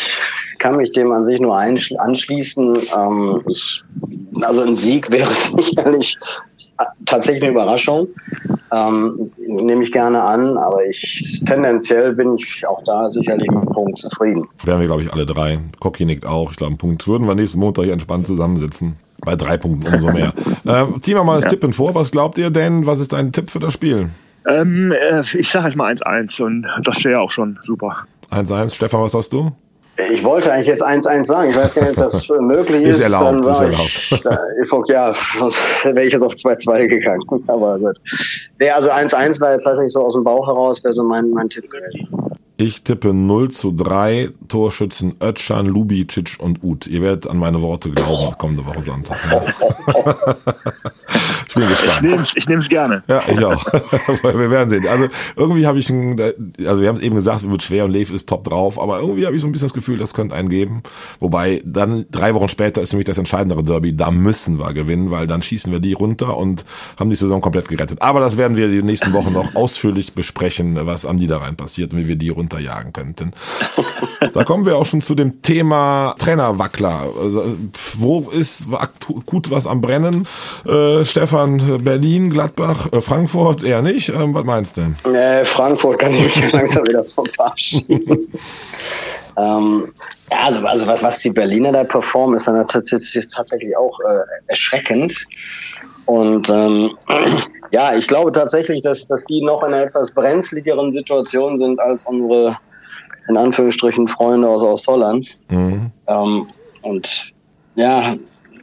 [0.59, 2.75] kann mich dem an sich nur anschließen.
[2.95, 3.83] Ähm, ich,
[4.41, 6.17] also ein Sieg wäre sicherlich
[7.05, 8.07] tatsächlich eine Überraschung.
[8.73, 13.69] Ähm, nehme ich gerne an, aber ich tendenziell bin ich auch da sicherlich mit einem
[13.69, 14.47] Punkt zufrieden.
[14.63, 15.59] Wären wir, glaube ich, alle drei.
[15.79, 16.51] Cocky nickt auch.
[16.51, 18.95] Ich glaube, einen Punkt würden wir nächsten Montag hier entspannt zusammensitzen.
[19.23, 20.33] Bei drei Punkten umso mehr.
[20.65, 21.49] äh, ziehen wir mal das ja.
[21.51, 21.93] Tippen vor.
[21.95, 22.85] Was glaubt ihr denn?
[22.85, 24.09] Was ist dein Tipp für das Spiel?
[24.47, 28.07] Ähm, äh, ich sage jetzt mal 1-1 und das wäre auch schon super.
[28.31, 28.69] 1-1.
[28.71, 29.51] Stefan, was hast du?
[30.09, 31.49] Ich wollte eigentlich jetzt 1-1 sagen.
[31.49, 32.97] Ich weiß gar nicht, ob das möglich ist.
[32.97, 34.11] Ist erlaubt, ist erlaubt.
[34.11, 34.23] Ich,
[34.89, 35.13] ja,
[35.83, 37.21] wäre ich jetzt auf 2-2 gegangen.
[37.47, 37.97] Aber gut.
[38.59, 41.49] Nee, also 1-1 war jetzt tatsächlich so aus dem Bauch heraus, wäre so mein, mein
[41.49, 42.07] Tipp gewesen.
[42.57, 46.87] Ich tippe 0 zu 3 Torschützen Özcan, Lubicic und Uth.
[46.87, 49.17] Ihr werdet an meine Worte glauben, kommende Woche Sonntag.
[51.51, 52.31] Ich bin gespannt.
[52.35, 53.03] Ich nehme es gerne.
[53.07, 53.65] Ja, ich auch.
[54.23, 54.87] wir werden sehen.
[54.87, 57.91] Also irgendwie habe ich ein, also wir haben es eben gesagt, es wird schwer und
[57.91, 60.35] Lev ist top drauf, aber irgendwie habe ich so ein bisschen das Gefühl, das könnte
[60.35, 60.83] einen geben.
[61.19, 65.27] Wobei dann drei Wochen später ist mich das entscheidendere Derby, da müssen wir gewinnen, weil
[65.27, 66.63] dann schießen wir die runter und
[66.99, 68.01] haben die Saison komplett gerettet.
[68.01, 71.99] Aber das werden wir die nächsten Wochen noch ausführlich besprechen, was am Niederrhein passiert und
[71.99, 73.31] wie wir die runter runterjagen könnten.
[74.33, 77.07] da kommen wir auch schon zu dem Thema Trainerwackler.
[77.21, 77.57] Also,
[77.97, 80.27] wo ist akut was am Brennen?
[80.65, 81.40] Äh, Stefan,
[81.83, 84.09] Berlin, Gladbach, äh, Frankfurt eher nicht.
[84.09, 85.09] Ähm, was meinst du?
[85.09, 88.27] Äh, Frankfurt kann ich mich langsam wieder vom verabschieden.
[89.37, 89.93] ähm,
[90.31, 95.25] ja, also, also was, was die Berliner da performen, ist dann tatsächlich, auch äh, erschreckend.
[96.05, 96.91] Und ähm,
[97.71, 102.05] ja, ich glaube tatsächlich, dass, dass die noch in einer etwas brenzligeren Situation sind als
[102.05, 102.57] unsere,
[103.29, 105.37] in Anführungsstrichen, Freunde aus Ostholland.
[105.49, 105.91] Mhm.
[106.07, 106.47] Ähm,
[106.81, 107.33] und
[107.75, 108.15] ja,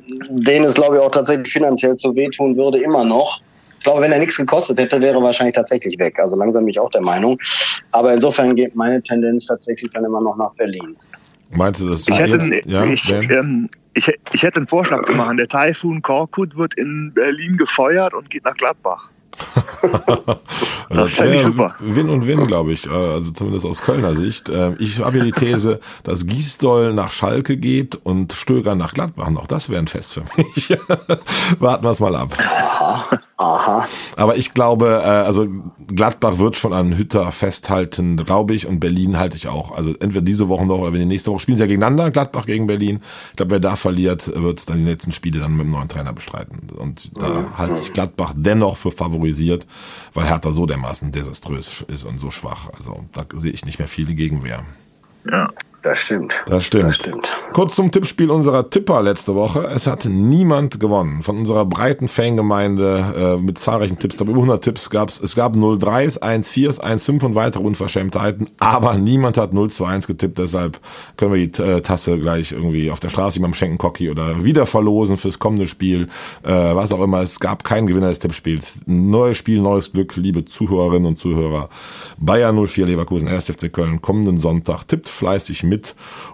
[0.09, 3.41] denen es, glaube ich, auch tatsächlich finanziell zu wehtun würde, immer noch.
[3.79, 6.19] Ich glaube, wenn er nichts gekostet hätte, wäre er wahrscheinlich tatsächlich weg.
[6.19, 7.39] Also langsam bin ich auch der Meinung.
[7.93, 10.97] Aber insofern geht meine Tendenz tatsächlich dann immer noch nach Berlin.
[11.51, 12.09] Meinst du das?
[12.09, 15.37] Ich hätte, jetzt, ja, ich, ähm, ich, ich hätte einen Vorschlag zu machen.
[15.37, 19.09] Der Taifun Korkut wird in Berlin gefeuert und geht nach Gladbach.
[20.91, 21.75] das wäre super.
[21.81, 22.87] Win und Win, glaube ich.
[22.87, 24.49] Äh, also zumindest aus Kölner Sicht.
[24.49, 29.31] Ähm, ich habe ja die These, dass Giesdoll nach Schalke geht und Stöger nach Gladbach.
[29.31, 30.71] Noch das wäre ein Fest für mich.
[31.59, 33.19] Warten wir es mal ab.
[33.39, 33.87] Aha.
[34.17, 35.47] Aber ich glaube, äh, also
[35.87, 39.71] Gladbach wird schon an Hütter festhalten, glaube ich, und Berlin halte ich auch.
[39.71, 42.47] Also entweder diese Woche noch oder wenn die nächste Woche spielen sie ja gegeneinander, Gladbach
[42.47, 43.01] gegen Berlin.
[43.31, 46.13] Ich glaube, wer da verliert, wird dann die letzten Spiele dann mit dem neuen Trainer
[46.13, 46.69] bestreiten.
[46.77, 47.59] Und da mhm.
[47.59, 49.69] halte ich Gladbach dennoch für favorisiert,
[50.15, 52.71] weil Hertha so dermaßen desaströs ist und so schwach.
[52.77, 54.65] Also da sehe ich nicht mehr viele Gegenwehr.
[55.31, 55.49] Ja.
[55.83, 56.35] Das stimmt.
[56.47, 56.89] Das stimmt.
[56.89, 57.29] Das stimmt.
[57.53, 59.61] Kurz zum Tippspiel unserer Tipper letzte Woche.
[59.73, 61.23] Es hat niemand gewonnen.
[61.23, 65.21] Von unserer breiten Fangemeinde äh, mit zahlreichen Tipps, ich glaube über 100 Tipps gab's.
[65.21, 68.49] Es gab 0-3s, 1-4s, 1-5 und weitere Unverschämtheiten.
[68.59, 70.39] Aber niemand hat 0-2-1 getippt.
[70.39, 70.81] Deshalb
[71.17, 74.67] können wir die äh, Tasse gleich irgendwie auf der Straße jemandem schenken, Cocky oder wieder
[74.67, 76.09] verlosen fürs kommende Spiel.
[76.43, 77.23] Äh, was auch immer.
[77.23, 78.81] Es gab keinen Gewinner des Tippspiels.
[78.87, 81.69] Neues Spiel, neues Glück, liebe Zuhörerinnen und Zuhörer.
[82.19, 83.53] Bayern 04 Leverkusen, 1.
[83.53, 84.83] FC Köln, kommenden Sonntag.
[84.89, 85.78] Tippt fleißig mit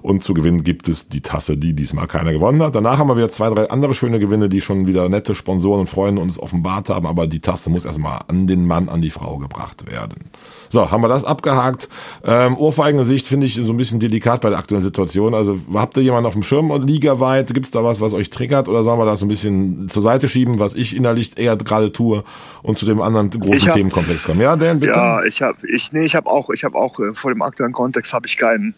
[0.02, 2.74] und zu gewinnen gibt es die Tasse, die diesmal keiner gewonnen hat.
[2.74, 5.86] Danach haben wir wieder zwei, drei andere schöne Gewinne, die schon wieder nette Sponsoren und
[5.88, 9.38] Freunde uns offenbart haben, aber die Tasse muss erstmal an den Mann, an die Frau
[9.38, 10.30] gebracht werden.
[10.74, 11.88] So, haben wir das abgehakt.
[12.24, 15.32] Ähm, Ohrfeigengesicht finde ich so ein bisschen delikat bei der aktuellen Situation.
[15.32, 17.54] Also habt ihr jemanden auf dem Schirm und ligaweit?
[17.54, 18.68] Gibt es da was, was euch triggert?
[18.68, 22.24] Oder sollen wir das ein bisschen zur Seite schieben, was ich innerlich eher gerade tue
[22.62, 24.40] und zu dem anderen großen hab, Themenkomplex kommen?
[24.40, 24.98] Ja, Dan, bitte.
[24.98, 27.72] Ja, ich habe ich, nee, ich hab auch, ich habe auch, äh, vor dem aktuellen
[27.72, 28.74] Kontext habe ich keinen,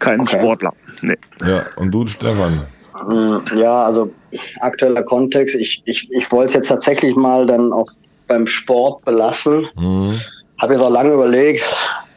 [0.00, 0.38] keinen okay.
[0.38, 0.72] Sportler.
[1.02, 1.16] Nee.
[1.46, 2.66] Ja, und du, Stefan?
[3.06, 4.12] Mm, ja, also
[4.60, 5.54] aktueller Kontext.
[5.54, 7.90] Ich, ich, ich wollte es jetzt tatsächlich mal dann auch
[8.26, 9.68] beim Sport belassen.
[9.76, 10.20] Mhm.
[10.58, 11.64] Habe jetzt auch lange überlegt,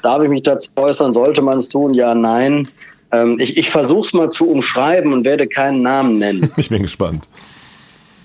[0.02, 1.93] darf ich mich dazu äußern, sollte man es tun?
[1.93, 2.67] Ja, nein.
[3.12, 6.52] Ähm, ich ich versuche es mal zu umschreiben und werde keinen Namen nennen.
[6.58, 7.28] ich bin gespannt.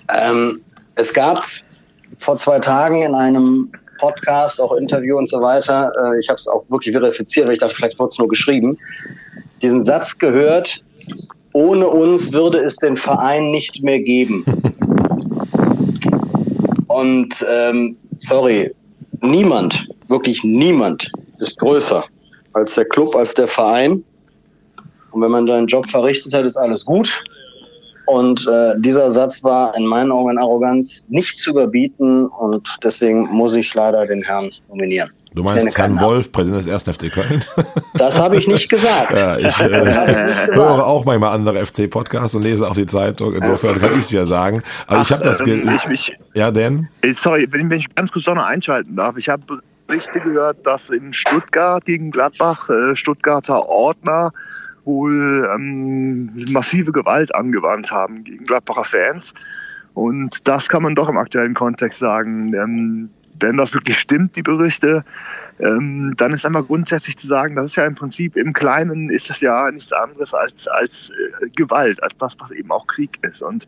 [0.09, 0.61] Ähm,
[0.95, 1.43] es gab
[2.17, 6.47] vor zwei Tagen in einem Podcast, auch Interview und so weiter, äh, ich habe es
[6.47, 8.77] auch wirklich verifiziert, weil ich dachte, vielleicht wurde es nur geschrieben,
[9.61, 10.83] diesen Satz gehört,
[11.53, 14.45] ohne uns würde es den Verein nicht mehr geben.
[16.87, 18.71] Und ähm, sorry,
[19.21, 22.03] niemand, wirklich niemand ist größer
[22.53, 24.03] als der Club, als der Verein.
[25.11, 27.23] Und wenn man seinen Job verrichtet hat, ist alles gut.
[28.05, 33.55] Und äh, dieser Satz war in meinen Augen Arroganz nicht zu überbieten und deswegen muss
[33.55, 35.11] ich leider den Herrn nominieren.
[35.33, 36.97] Du meinst Herrn Wolf, Präsident des 1.
[36.97, 37.43] FC Köln?
[37.93, 39.13] Das habe ich nicht gesagt.
[39.13, 39.69] ja, ich, äh,
[40.53, 43.33] höre auch manchmal andere FC-Podcasts und lese auch die Zeitung.
[43.33, 44.61] Insofern kann ich es ja sagen.
[44.87, 45.45] Aber Ach, ich habe das...
[45.45, 46.87] Ähm, ich mich, ja, denn?
[47.15, 49.17] Sorry, wenn ich ganz kurz noch einschalten darf.
[49.17, 49.43] Ich habe
[49.85, 54.31] Berichte gehört, dass in Stuttgart gegen Gladbach äh, Stuttgarter Ordner
[54.85, 59.33] wohl ähm, massive Gewalt angewandt haben gegen Gladbacher Fans.
[59.93, 62.53] Und das kann man doch im aktuellen Kontext sagen.
[62.53, 65.03] Ähm, wenn das wirklich stimmt, die Berichte,
[65.59, 69.29] ähm, dann ist einmal grundsätzlich zu sagen, das ist ja im Prinzip im Kleinen ist
[69.29, 73.41] es ja nichts anderes als, als äh, Gewalt, als das, was eben auch Krieg ist.
[73.41, 73.67] Und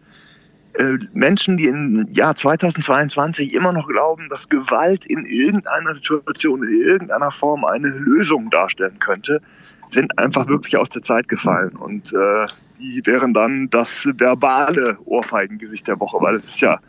[0.73, 6.81] äh, Menschen, die im Jahr 2022 immer noch glauben, dass Gewalt in irgendeiner Situation, in
[6.81, 9.41] irgendeiner Form eine Lösung darstellen könnte,
[9.89, 11.75] sind einfach wirklich aus der Zeit gefallen.
[11.75, 12.47] Und äh,
[12.79, 16.79] die wären dann das verbale Ohrfeigengesicht der Woche, weil es ist ja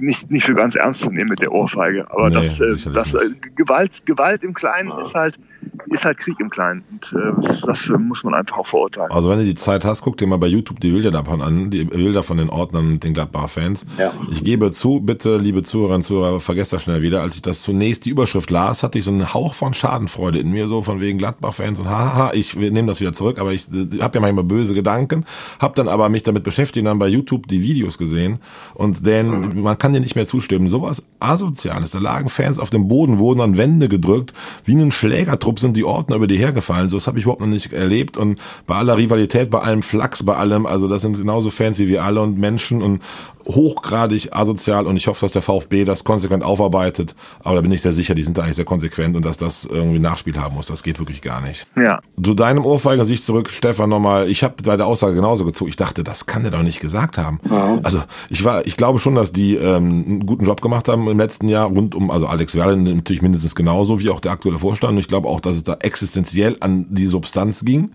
[0.00, 2.10] nicht, nicht für ganz ernst zu nehmen mit der Ohrfeige.
[2.10, 5.02] Aber nee, das, äh, das äh, Gewalt, Gewalt im Kleinen ja.
[5.02, 5.38] ist halt
[5.90, 6.84] ist halt Krieg im Kleinen.
[6.90, 9.10] Und äh, das muss man einfach auch verurteilen.
[9.10, 11.70] Also wenn du die Zeit hast, guck dir mal bei YouTube die Bilder davon an,
[11.70, 13.86] die Bilder von den Ordnern und den Gladbacher Fans.
[13.98, 14.12] Ja.
[14.30, 17.22] Ich gebe zu, bitte, liebe Zuhörerinnen und Zuhörer, vergesst das schnell wieder.
[17.22, 20.50] Als ich das zunächst die Überschrift las, hatte ich so einen Hauch von Schadenfreude in
[20.50, 23.66] mir, so von wegen Gladbach-Fans und haha, ich nehme das wieder zurück, aber ich
[24.00, 25.24] habe ja manchmal böse Gedanken,
[25.60, 28.38] habe dann aber mich damit beschäftigt und dann bei YouTube die Videos gesehen
[28.74, 29.62] und denn mhm.
[29.62, 30.68] man kann dir nicht mehr zustimmen.
[30.68, 31.90] Sowas Asoziales.
[31.90, 34.32] Da lagen Fans auf dem Boden, wurden an Wände gedrückt,
[34.64, 36.88] wie ein Schlägertrupp sind die Ordner über die hergefallen.
[36.88, 38.16] So das habe ich überhaupt noch nicht erlebt.
[38.16, 41.88] Und bei aller Rivalität, bei allem Flachs, bei allem, also das sind genauso Fans wie
[41.88, 43.02] wir alle und Menschen und
[43.48, 47.14] hochgradig asozial und ich hoffe, dass der VfB das konsequent aufarbeitet.
[47.42, 49.64] Aber da bin ich sehr sicher, die sind da eigentlich sehr konsequent und dass das
[49.64, 50.66] irgendwie Nachspiel haben muss.
[50.66, 51.66] Das geht wirklich gar nicht.
[51.78, 52.00] Ja.
[52.22, 54.28] Zu deinem Ohrfeigen sich zurück, Stefan, nochmal.
[54.28, 55.70] Ich habe bei der Aussage genauso gezogen.
[55.70, 57.40] Ich dachte, das kann der doch nicht gesagt haben.
[57.50, 57.78] Ja.
[57.82, 61.18] Also ich war, ich glaube schon, dass die ähm, einen guten Job gemacht haben im
[61.18, 64.94] letzten Jahr rund um, also Alex Werle natürlich mindestens genauso wie auch der aktuelle Vorstand.
[64.94, 67.90] Und ich glaube auch, dass es da existenziell an die Substanz ging.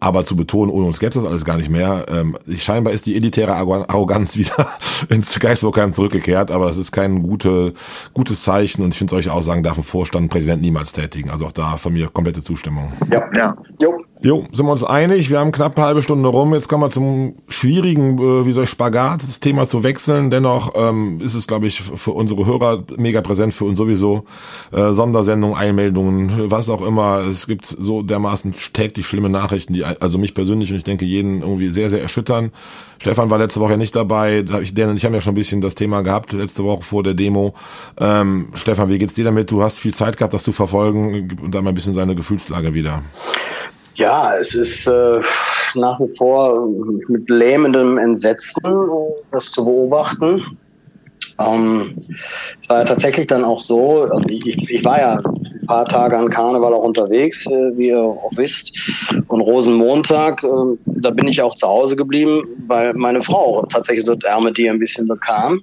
[0.00, 2.06] Aber zu betonen, ohne uns gäbe es das alles gar nicht mehr.
[2.08, 4.66] Ähm, scheinbar ist die elitäre Arroganz wieder
[5.08, 7.72] ins Geistburgheim zurückgekehrt, aber das ist kein gute,
[8.12, 11.30] gutes Zeichen und ich finde solche Aussagen darf ein Vorstand, ein Präsident niemals tätigen.
[11.30, 12.92] Also auch da von mir komplette Zustimmung.
[13.12, 13.56] Ja, ja.
[13.80, 14.04] Jo.
[14.24, 15.30] Jo, sind wir uns einig?
[15.30, 16.54] Wir haben knapp eine halbe Stunde rum.
[16.54, 20.30] Jetzt kommen wir zum schwierigen, äh, wie soll ich, Spagat, das Thema zu wechseln.
[20.30, 24.24] Dennoch ähm, ist es, glaube ich, für unsere Hörer mega präsent, für uns sowieso.
[24.70, 27.24] Äh, Sondersendungen, Einmeldungen, was auch immer.
[27.28, 31.42] Es gibt so dermaßen täglich schlimme Nachrichten, die also mich persönlich und ich denke jeden
[31.42, 32.52] irgendwie sehr, sehr erschüttern.
[33.00, 34.44] Stefan war letzte Woche ja nicht dabei.
[34.62, 37.02] Ich, Dan und ich haben ja schon ein bisschen das Thema gehabt, letzte Woche vor
[37.02, 37.54] der Demo.
[37.98, 39.50] Ähm, Stefan, wie geht's dir damit?
[39.50, 41.26] Du hast viel Zeit gehabt, das zu verfolgen.
[41.26, 43.02] Gib da mal ein bisschen seine Gefühlslage wieder.
[43.94, 45.20] Ja, es ist äh,
[45.74, 46.68] nach wie vor
[47.08, 48.62] mit lähmendem Entsetzen,
[49.30, 50.58] das zu beobachten.
[51.38, 51.96] Ähm,
[52.60, 56.16] es war ja tatsächlich dann auch so, also ich, ich war ja ein paar Tage
[56.16, 58.72] an Karneval auch unterwegs, äh, wie ihr auch wisst.
[59.28, 60.48] Und Rosenmontag, äh,
[60.86, 64.78] da bin ich auch zu Hause geblieben, weil meine Frau tatsächlich so Ärmel die ein
[64.78, 65.60] bisschen bekam.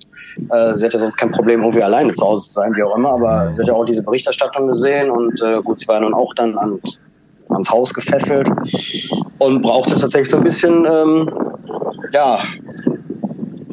[0.51, 3.11] Äh, sie hatte sonst kein Problem, irgendwie alleine zu Hause zu sein, wie auch immer,
[3.11, 6.33] aber sie hat ja auch diese Berichterstattung gesehen und äh, gut, sie war nun auch
[6.35, 6.79] dann an
[7.49, 8.49] ans Haus gefesselt
[9.39, 11.29] und brauchte tatsächlich so ein bisschen, ähm,
[12.13, 12.39] ja,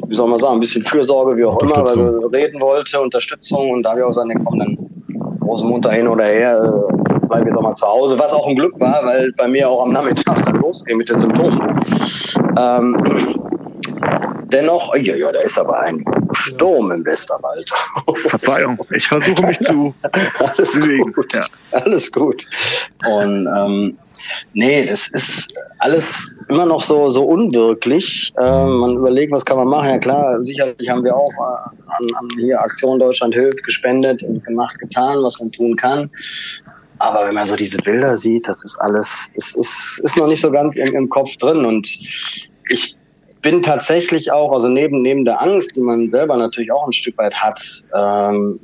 [0.07, 3.71] wie soll man sagen, ein bisschen Fürsorge, wie auch immer, weil sie reden wollte, Unterstützung
[3.71, 4.77] und da habe ich auch gesagt, nee, komm, dann
[5.41, 8.79] Rosenmunter hin oder her, äh, bleib jetzt auch mal zu Hause, was auch ein Glück
[8.79, 11.61] war, weil bei mir auch am Nachmittag dann losging mit den Symptomen.
[12.57, 12.97] Ähm,
[14.51, 16.03] dennoch, ja, ja, da ist aber ein
[16.35, 17.69] Sturm im Westerwald.
[18.27, 19.93] Verzeihung, ich versuche mich zu
[20.39, 21.13] alles bewegen.
[21.13, 21.45] Gut, ja.
[21.71, 22.45] alles gut.
[23.05, 23.97] Und ähm,
[24.53, 28.33] nee, das ist alles immer noch so so unwirklich.
[28.37, 29.89] Äh, man überlegt, was kann man machen.
[29.89, 34.43] Ja klar, sicherlich haben wir auch äh, an, an hier Aktion Deutschland hilft gespendet und
[34.45, 36.09] gemacht, getan, was man tun kann.
[36.99, 40.41] Aber wenn man so diese Bilder sieht, das ist alles, es ist, ist noch nicht
[40.41, 41.63] so ganz im, im Kopf drin.
[41.65, 41.87] Und
[42.69, 42.97] ich
[43.41, 47.17] bin tatsächlich auch, also neben, neben der Angst, die man selber natürlich auch ein Stück
[47.17, 47.59] weit hat,
[47.93, 48.59] ähm,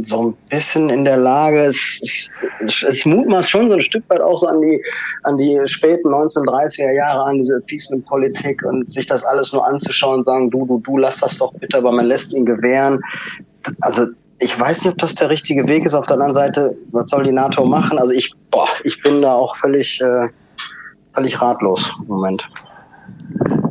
[0.00, 2.30] so ein bisschen in der Lage, es,
[2.60, 4.80] es, es mutmaßt schon so ein Stück weit auch so an die,
[5.24, 10.24] an die späten 1930er Jahre, an diese Appeasement-Politik und sich das alles nur anzuschauen und
[10.24, 13.00] sagen, du, du, du, lass das doch bitte, aber man lässt ihn gewähren.
[13.80, 14.06] Also
[14.38, 15.94] ich weiß nicht, ob das der richtige Weg ist.
[15.94, 17.98] Auf der anderen Seite, was soll die NATO machen?
[17.98, 20.28] Also ich, boah, ich bin da auch völlig, äh,
[21.12, 22.48] völlig ratlos im Moment.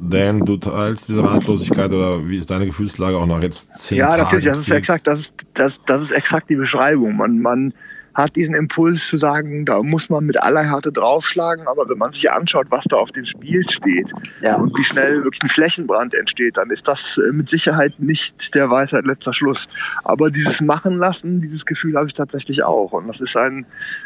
[0.10, 4.16] Dan, du teilst diese Ratlosigkeit oder wie ist deine Gefühlslage auch noch jetzt zehn ja,
[4.16, 4.40] Tage?
[4.40, 7.18] Ja, das ist exakt, das ist, das, das ist exakt die Beschreibung.
[7.18, 7.74] Man, man
[8.16, 12.14] hat diesen Impuls zu sagen, da muss man mit aller Härte draufschlagen, aber wenn man
[12.14, 14.56] sich anschaut, was da auf dem Spiel steht ja.
[14.56, 18.70] und wie schnell wirklich ein Flächenbrand entsteht, dann ist das äh, mit Sicherheit nicht der
[18.70, 19.68] Weisheit letzter Schluss.
[20.06, 23.66] Aber dieses Machen lassen, dieses Gefühl habe ich tatsächlich auch und das ist ein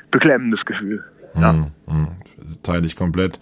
[0.09, 1.03] beklemmendes Gefühl.
[1.35, 1.51] Ja.
[1.51, 2.07] Hm, hm,
[2.63, 3.39] teile ich komplett.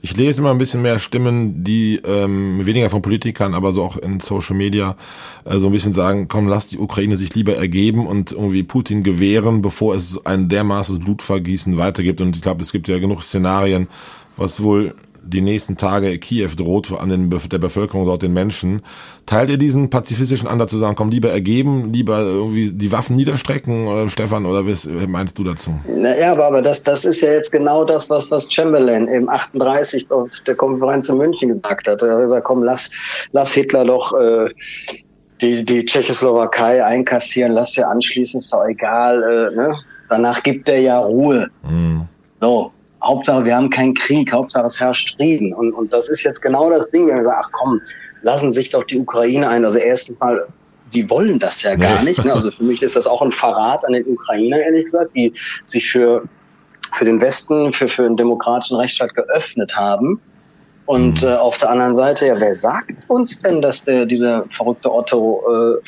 [0.00, 3.96] Ich lese immer ein bisschen mehr Stimmen, die ähm, weniger von Politikern, aber so auch
[3.96, 4.96] in Social Media
[5.44, 9.02] äh, so ein bisschen sagen, komm, lass die Ukraine sich lieber ergeben und irgendwie Putin
[9.02, 12.20] gewähren, bevor es ein dermaßes Blutvergießen weitergibt.
[12.20, 13.88] Und ich glaube, es gibt ja genug Szenarien,
[14.36, 14.94] was wohl
[15.28, 18.82] die nächsten Tage Kiew droht an den, der Bevölkerung dort, den Menschen.
[19.26, 23.86] Teilt ihr diesen pazifistischen Ansatz zu sagen, komm, lieber ergeben, lieber irgendwie die Waffen niederstrecken,
[23.86, 25.78] oder Stefan, oder was meinst du dazu?
[25.86, 30.10] Naja, aber, aber das, das ist ja jetzt genau das, was, was Chamberlain im 38
[30.10, 32.02] auf der Konferenz in München gesagt hat.
[32.02, 32.90] Er hat gesagt, komm, lass,
[33.32, 34.48] lass Hitler doch äh,
[35.40, 39.22] die, die Tschechoslowakei einkassieren, lass ja anschließen, ist doch egal.
[39.22, 39.74] Äh, ne?
[40.08, 41.48] Danach gibt er ja Ruhe.
[41.62, 42.08] Mhm.
[42.40, 45.52] So, Hauptsache, wir haben keinen Krieg, Hauptsache, es herrscht Frieden.
[45.54, 47.80] Und, und das ist jetzt genau das Ding, wenn wir sagen, ach komm,
[48.22, 49.64] lassen sich doch die Ukraine ein.
[49.64, 50.46] Also erstens mal,
[50.82, 52.24] sie wollen das ja gar nicht.
[52.24, 52.32] Ne?
[52.32, 55.32] Also für mich ist das auch ein Verrat an den Ukrainer, ehrlich gesagt, die
[55.62, 56.24] sich für,
[56.92, 60.20] für den Westen, für, für einen demokratischen Rechtsstaat geöffnet haben.
[60.86, 61.28] Und mhm.
[61.28, 65.42] äh, auf der anderen Seite, ja, wer sagt uns denn, dass der, dieser verrückte Otto,
[65.48, 65.80] äh,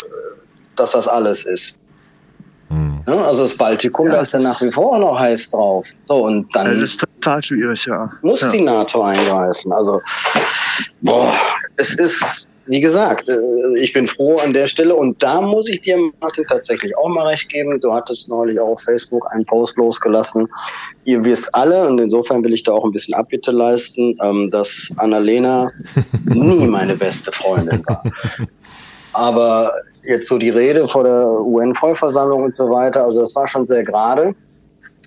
[0.77, 1.80] dass das alles ist?
[3.11, 4.12] Ja, also das Baltikum, ja.
[4.14, 5.85] da ist ja nach wie vor noch heiß drauf.
[6.07, 8.09] So, und dann das ist total schwierig, ja.
[8.23, 8.51] muss ja.
[8.51, 9.73] die NATO eingreifen.
[9.73, 10.01] Also,
[11.01, 11.35] boah,
[11.77, 13.40] es ist, wie gesagt, äh,
[13.81, 17.27] ich bin froh an der Stelle und da muss ich dir, Martin, tatsächlich auch mal
[17.27, 17.81] recht geben.
[17.81, 20.46] Du hattest neulich auch auf Facebook einen Post losgelassen.
[21.05, 24.88] Ihr wisst alle, und insofern will ich da auch ein bisschen Abbitte leisten, ähm, dass
[24.99, 25.73] Annalena
[26.27, 28.05] nie meine beste Freundin war.
[29.12, 33.67] Aber jetzt so die Rede vor der UN-Vollversammlung und so weiter, also das war schon
[33.67, 34.35] sehr gerade.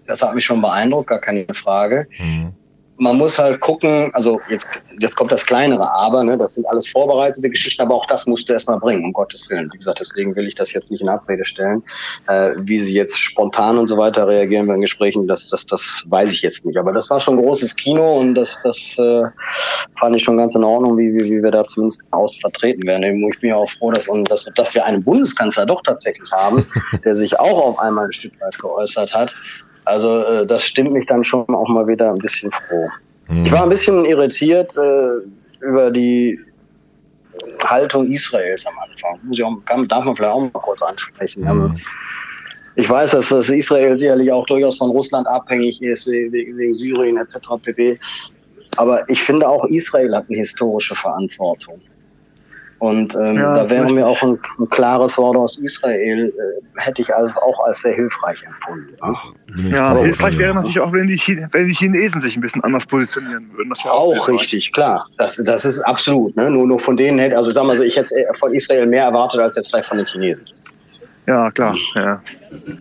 [0.08, 2.08] Das hat mich schon beeindruckt, gar keine Frage.
[2.20, 2.54] Mhm
[2.98, 4.68] man muss halt gucken, also jetzt,
[5.00, 8.48] jetzt kommt das kleinere Aber, ne, das sind alles vorbereitete Geschichten, aber auch das musst
[8.48, 9.70] du erstmal bringen, um Gottes Willen.
[9.72, 11.84] Wie gesagt, deswegen will ich das jetzt nicht in Abrede stellen.
[12.28, 16.04] Äh, wie sie jetzt spontan und so weiter reagieren bei den Gesprächen, das, das, das
[16.08, 16.78] weiß ich jetzt nicht.
[16.78, 19.24] Aber das war schon großes Kino und das, das äh,
[19.98, 23.04] fand ich schon ganz in Ordnung, wie, wie, wie wir da zumindest aus vertreten werden.
[23.34, 26.66] Ich bin ja auch froh, dass, und dass, dass wir einen Bundeskanzler doch tatsächlich haben,
[27.04, 29.36] der sich auch auf einmal ein Stück weit geäußert hat.
[29.86, 32.90] Also äh, das stimmt mich dann schon auch mal wieder ein bisschen froh.
[33.28, 33.46] Mhm.
[33.46, 36.40] Ich war ein bisschen irritiert äh, über die
[37.64, 39.20] Haltung Israels am Anfang.
[39.24, 41.44] Muss ich auch, kann, darf man vielleicht auch mal kurz ansprechen.
[41.44, 41.78] Mhm.
[42.76, 47.38] Ich weiß, dass das Israel sicherlich auch durchaus von Russland abhängig ist, wegen Syrien etc.
[47.62, 48.00] pp.
[48.78, 51.80] Aber ich finde auch Israel hat eine historische Verantwortung.
[52.84, 57.02] Und ähm, ja, da wäre mir auch ein, ein, klares Wort aus Israel, äh, hätte
[57.02, 58.94] ich also auch als sehr hilfreich empfunden.
[59.72, 61.18] Ja, ja hilfreich wäre natürlich auch, wenn die,
[61.54, 63.70] wenn die Chinesen sich ein bisschen anders positionieren würden.
[63.70, 65.08] Das auch, auch richtig, klar.
[65.18, 66.36] Das, das ist absolut.
[66.36, 66.52] Ne?
[66.52, 69.40] Nur, nur von denen hätte, also sagen wir so, ich hätte von Israel mehr erwartet
[69.40, 70.46] als jetzt vielleicht von den Chinesen.
[71.26, 71.78] Ja, klar.
[71.96, 72.22] Ja.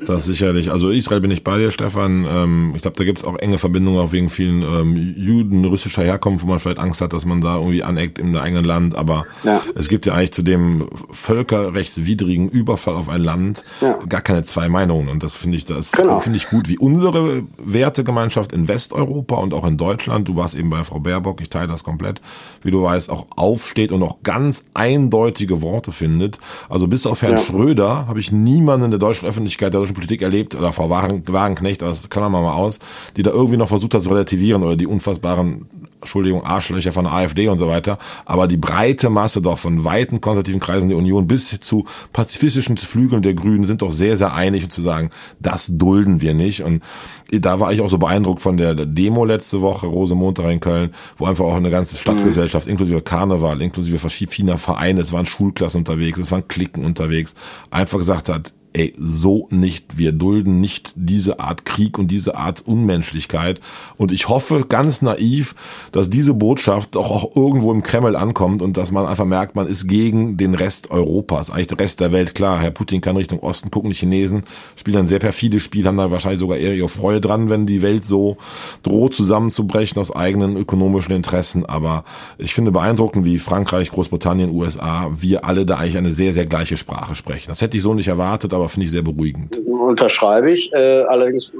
[0.06, 0.70] Das sicherlich.
[0.70, 2.26] Also Israel bin ich bei dir, Stefan.
[2.28, 6.02] Ähm, ich glaube, da gibt es auch enge Verbindungen auch wegen vielen ähm, Juden russischer
[6.02, 8.96] Herkunft, wo man vielleicht Angst hat, dass man da irgendwie aneckt im eigenen Land.
[8.96, 9.62] Aber ja.
[9.74, 13.98] es gibt ja eigentlich zu dem völkerrechtswidrigen Überfall auf ein Land ja.
[14.08, 15.08] gar keine zwei Meinungen.
[15.08, 16.20] Und das finde ich, das genau.
[16.20, 20.28] finde ich gut, wie unsere Wertegemeinschaft in Westeuropa und auch in Deutschland.
[20.28, 22.20] Du warst eben bei Frau Baerbock, ich teile das komplett,
[22.62, 26.38] wie du weißt, auch aufsteht und auch ganz eindeutige Worte findet.
[26.68, 27.42] Also bis auf Herrn ja.
[27.42, 30.90] Schröder habe ich niemanden in der deutschen Öffentlichkeit Öffentlichkeit der deutschen Politik erlebt, oder Frau
[30.90, 32.78] Wagen, Wagenknecht, das klammern wir mal aus,
[33.16, 35.66] die da irgendwie noch versucht hat zu relativieren oder die unfassbaren
[36.00, 40.20] Entschuldigung, Arschlöcher von der AfD und so weiter, aber die breite Masse doch von weiten
[40.20, 44.68] konservativen Kreisen der Union bis zu pazifistischen Flügeln der Grünen sind doch sehr, sehr einig
[44.70, 46.64] zu sagen, das dulden wir nicht.
[46.64, 46.82] Und
[47.30, 51.26] da war ich auch so beeindruckt von der Demo letzte Woche, Rosemontag in Köln, wo
[51.26, 52.72] einfach auch eine ganze Stadtgesellschaft, mhm.
[52.72, 57.36] inklusive Karneval, inklusive verschiedener Vereine, es waren Schulklassen unterwegs, es waren Klicken unterwegs,
[57.70, 59.98] einfach gesagt hat, ey, so nicht.
[59.98, 63.60] Wir dulden nicht diese Art Krieg und diese Art Unmenschlichkeit.
[63.96, 65.54] Und ich hoffe ganz naiv,
[65.92, 69.66] dass diese Botschaft doch auch irgendwo im Kreml ankommt und dass man einfach merkt, man
[69.66, 72.34] ist gegen den Rest Europas, eigentlich der Rest der Welt.
[72.34, 74.44] Klar, Herr Putin kann Richtung Osten gucken, die Chinesen
[74.76, 77.82] spielen ein sehr perfides Spiel, haben da wahrscheinlich sogar eher ihre Freude dran, wenn die
[77.82, 78.36] Welt so
[78.82, 81.66] droht zusammenzubrechen aus eigenen ökonomischen Interessen.
[81.66, 82.04] Aber
[82.38, 86.76] ich finde beeindruckend, wie Frankreich, Großbritannien, USA, wir alle da eigentlich eine sehr, sehr gleiche
[86.76, 87.48] Sprache sprechen.
[87.48, 89.58] Das hätte ich so nicht erwartet, aber aber finde ich sehr beruhigend.
[89.58, 90.72] Unterschreibe ich.
[90.72, 91.50] Äh, allerdings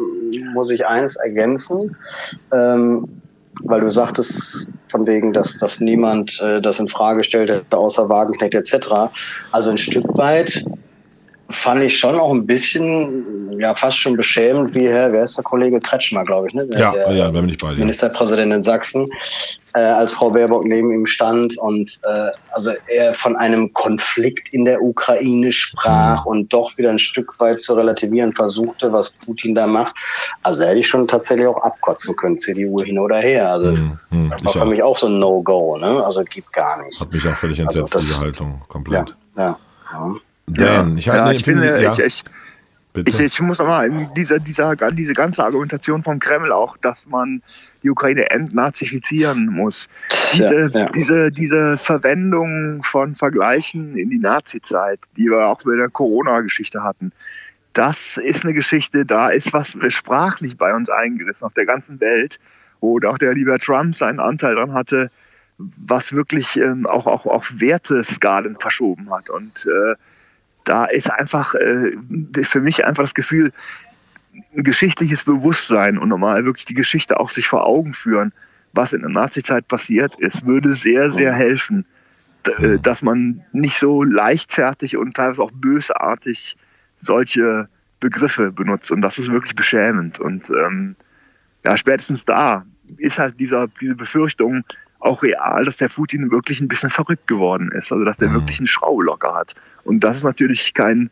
[0.55, 1.97] muss ich eins ergänzen,
[2.53, 3.09] ähm,
[3.63, 8.55] weil du sagtest von wegen, dass, dass niemand äh, das in Frage stellt, außer Wagenknecht
[8.55, 9.11] etc.
[9.51, 10.65] Also ein Stück weit
[11.53, 15.45] fand ich schon auch ein bisschen, ja, fast schon beschämend, wie Herr, wer ist der
[15.45, 16.67] Kollege Kretschmer, glaube ich, ne?
[16.67, 17.81] Der, ja, der, ja, bin ich bei dir.
[17.81, 19.09] Ministerpräsident in Sachsen,
[19.75, 24.65] äh, als Frau Baerbock neben ihm stand und äh, also er von einem Konflikt in
[24.65, 26.31] der Ukraine sprach mhm.
[26.31, 29.95] und doch wieder ein Stück weit zu relativieren versuchte, was Putin da macht.
[30.43, 33.51] Also hätte ich schon tatsächlich auch abkotzen können, CDU hin oder her.
[33.51, 33.99] Also mhm.
[34.11, 34.31] mhm.
[34.31, 36.05] das war für mich auch so ein No-Go, ne?
[36.05, 37.01] Also gibt gar nicht.
[37.01, 39.15] Hat mich auch völlig also entsetzt, also das, diese Haltung, komplett.
[39.37, 39.43] ja.
[39.45, 39.59] ja.
[39.93, 40.15] ja.
[40.47, 41.93] Dan, ich, ja, ich, finde, ja.
[41.93, 42.23] ich, ich,
[43.07, 47.43] ich, ich, muss nochmal, dieser, dieser, diese ganze Argumentation vom Kreml auch, dass man
[47.83, 49.89] die Ukraine entnazifizieren muss.
[50.33, 50.89] Diese, ja, ja.
[50.91, 57.13] diese, diese Verwendung von Vergleichen in die Nazizeit, die wir auch mit der Corona-Geschichte hatten,
[57.73, 62.39] das ist eine Geschichte, da ist was sprachlich bei uns eingerissen auf der ganzen Welt,
[62.81, 65.11] wo auch der lieber Trump seinen Anteil dran hatte,
[65.57, 69.31] was wirklich ähm, auch, auch, auch Werteskalen verschoben hat.
[69.31, 69.95] Und äh,
[70.65, 71.93] da ist einfach äh,
[72.43, 73.53] für mich einfach das Gefühl,
[74.57, 78.33] ein geschichtliches Bewusstsein und normal wirklich die Geschichte auch sich vor Augen führen,
[78.73, 81.85] was in der Nazizeit passiert ist, würde sehr, sehr helfen,
[82.45, 86.57] äh, dass man nicht so leichtfertig und teilweise auch bösartig
[87.03, 87.69] solche
[88.01, 88.91] Begriffe benutzt.
[88.91, 90.19] Und das ist wirklich beschämend.
[90.19, 90.97] Und ähm,
[91.65, 92.65] ja, spätestens da
[92.97, 94.65] ist halt dieser, diese Befürchtung,
[95.03, 98.35] auch real, dass der Putin wirklich ein bisschen verrückt geworden ist, also dass der mhm.
[98.35, 99.55] wirklich einen Schraube locker hat.
[99.85, 101.11] Und das ist natürlich kein,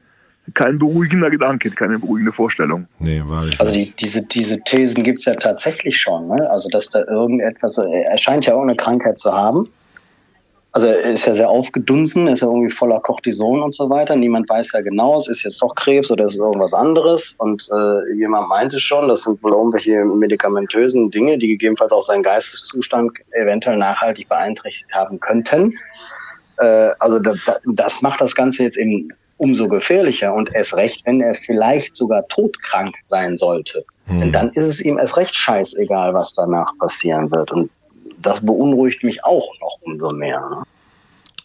[0.55, 2.87] kein beruhigender Gedanke, keine beruhigende Vorstellung.
[2.99, 6.49] Nee, war ich Also die, diese, diese Thesen gibt's ja tatsächlich schon, ne?
[6.51, 9.69] Also dass da irgendetwas, er scheint ja auch eine Krankheit zu haben
[10.73, 14.15] also er ist ja sehr aufgedunsen, ist ja irgendwie voller Cortison und so weiter.
[14.15, 17.35] Niemand weiß ja genau, es ist jetzt doch Krebs oder es ist irgendwas anderes.
[17.39, 22.23] Und äh, jemand meinte schon, das sind wohl irgendwelche medikamentösen Dinge, die gegebenenfalls auch seinen
[22.23, 25.75] Geisteszustand eventuell nachhaltig beeinträchtigt haben könnten.
[26.59, 31.05] Äh, also da, da, das macht das Ganze jetzt eben umso gefährlicher und erst recht,
[31.07, 33.85] wenn er vielleicht sogar todkrank sein sollte.
[34.05, 34.21] Hm.
[34.21, 37.51] Denn dann ist es ihm erst recht scheißegal, was danach passieren wird.
[37.51, 37.71] Und
[38.21, 40.41] das beunruhigt mich auch noch umso mehr.
[40.51, 40.63] Ne?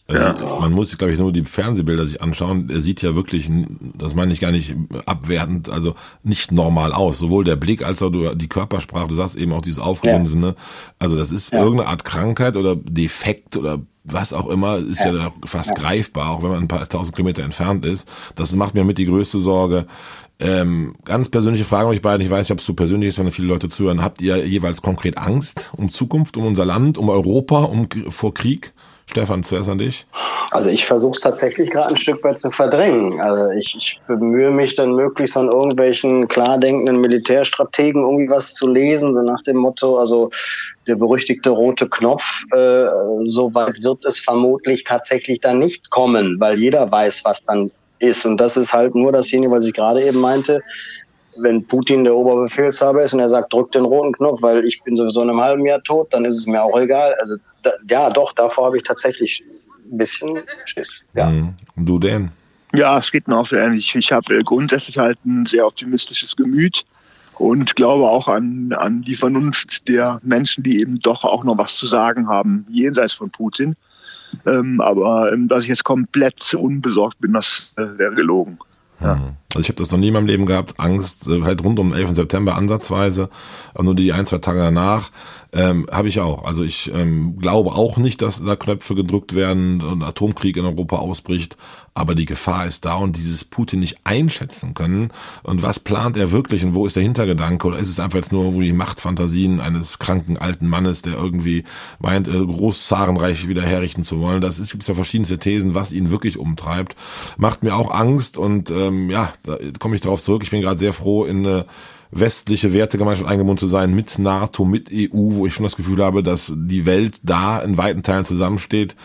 [0.07, 0.59] Also ja.
[0.59, 2.69] Man muss, glaube ich, nur die Fernsehbilder sich anschauen.
[2.69, 3.49] Er sieht ja wirklich,
[3.97, 4.75] das meine ich gar nicht
[5.07, 7.17] abwertend, also nicht normal aus.
[7.17, 10.43] Sowohl der Blick als auch die Körpersprache, du sagst eben auch dieses Aufgedunsen.
[10.43, 10.55] Ja.
[10.99, 11.59] Also das ist ja.
[11.59, 16.43] irgendeine Art Krankheit oder Defekt oder was auch immer, ist ja, ja fast greifbar, auch
[16.43, 18.07] wenn man ein paar tausend Kilometer entfernt ist.
[18.35, 19.87] Das macht mir mit die größte Sorge.
[20.39, 22.25] Ähm, ganz persönliche Frage an euch beiden.
[22.25, 24.03] Ich weiß nicht, ob es so persönlich ist, wenn viele Leute zuhören.
[24.03, 28.73] Habt ihr jeweils konkret Angst um Zukunft, um unser Land, um Europa, um vor Krieg?
[29.07, 30.05] Stefan, zuerst an dich.
[30.51, 33.21] Also ich versuche es tatsächlich gerade ein Stück weit zu verdrängen.
[33.21, 38.67] Also ich, ich bemühe mich dann möglichst von irgendwelchen klar denkenden Militärstrategen irgendwie was zu
[38.67, 40.31] lesen, so nach dem Motto, also
[40.87, 42.85] der berüchtigte rote Knopf, äh,
[43.25, 48.25] so weit wird es vermutlich tatsächlich dann nicht kommen, weil jeder weiß, was dann ist.
[48.25, 50.61] Und das ist halt nur dasjenige, was ich gerade eben meinte.
[51.41, 54.95] Wenn Putin der Oberbefehlshaber ist und er sagt, drück den roten Knopf, weil ich bin
[54.95, 57.13] sowieso in einem halben Jahr tot, dann ist es mir auch egal.
[57.19, 59.43] Also da, ja, doch, davor habe ich tatsächlich
[59.91, 61.05] ein bisschen Schiss.
[61.13, 61.29] Ja.
[61.29, 61.55] Mhm.
[61.75, 62.31] Und du denn?
[62.73, 63.95] Ja, es geht mir auch so ähnlich.
[63.95, 66.85] Ich habe äh, grundsätzlich halt ein sehr optimistisches Gemüt
[67.37, 71.75] und glaube auch an, an die Vernunft der Menschen, die eben doch auch noch was
[71.75, 73.75] zu sagen haben, jenseits von Putin.
[74.45, 78.59] Ähm, aber ähm, dass ich jetzt komplett unbesorgt bin, das äh, wäre gelogen.
[79.01, 79.35] Ja.
[79.53, 81.91] Also ich habe das noch nie in meinem Leben gehabt, Angst, äh, halt rund um
[81.91, 82.15] den 11.
[82.15, 83.29] September ansatzweise,
[83.73, 85.11] aber nur die ein, zwei Tage danach
[85.55, 86.43] ähm, habe ich auch.
[86.43, 90.97] Also ich ähm, glaube auch nicht, dass da Knöpfe gedrückt werden und Atomkrieg in Europa
[90.97, 91.55] ausbricht,
[91.93, 95.11] aber die Gefahr ist da und dieses Putin nicht einschätzen können.
[95.43, 97.65] Und was plant er wirklich und wo ist der Hintergedanke?
[97.65, 101.63] Oder ist es einfach jetzt nur die Machtfantasien eines kranken alten Mannes, der irgendwie
[101.99, 104.41] meint, äh, Großzarenreich wieder herrichten zu wollen?
[104.41, 106.97] Das ist, gibt ja verschiedenste Thesen, was ihn wirklich umtreibt.
[107.37, 110.43] Macht mir auch Angst und ähm, ja, da komme ich darauf zurück.
[110.43, 111.65] Ich bin gerade sehr froh, in eine
[112.15, 116.23] westliche Wertegemeinschaft eingebunden zu sein mit NATO, mit EU, wo ich schon das Gefühl habe,
[116.23, 118.95] dass die Welt da in weiten Teilen zusammensteht.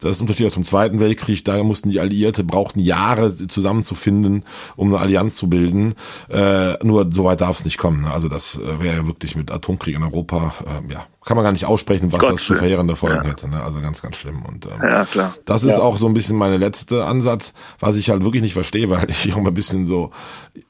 [0.00, 1.44] Das ist ein Unterschied zum Zweiten Weltkrieg.
[1.44, 4.44] Da mussten die Alliierte, brauchten Jahre zusammenzufinden,
[4.76, 5.96] um eine Allianz zu bilden.
[6.28, 8.04] Äh, nur so weit darf es nicht kommen.
[8.04, 11.52] Also das äh, wäre ja wirklich mit Atomkrieg in Europa, äh, ja, kann man gar
[11.52, 13.30] nicht aussprechen, was Gott das für verheerende Folgen ja.
[13.30, 13.50] hätte.
[13.50, 13.62] Ne?
[13.62, 14.46] Also ganz, ganz schlimm.
[14.46, 15.34] Und ähm, ja, klar.
[15.44, 15.82] das ist ja.
[15.82, 19.34] auch so ein bisschen meine letzte Ansatz, was ich halt wirklich nicht verstehe, weil ich
[19.34, 20.10] auch mal ein bisschen so,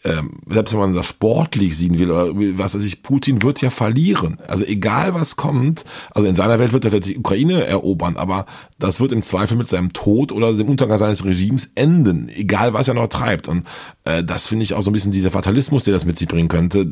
[0.02, 3.70] ähm, selbst wenn man das sportlich sehen will, oder was weiß ich, Putin wird ja
[3.70, 4.40] verlieren.
[4.48, 8.44] Also egal was kommt, also in seiner Welt wird er die Ukraine erobern, aber
[8.80, 12.88] das wird im Zweifel mit seinem Tod oder dem Untergang seines Regimes enden, egal was
[12.88, 13.46] er noch treibt.
[13.46, 13.64] Und
[14.08, 16.48] äh, das finde ich auch so ein bisschen dieser Fatalismus, der das mit sich bringen
[16.48, 16.86] könnte,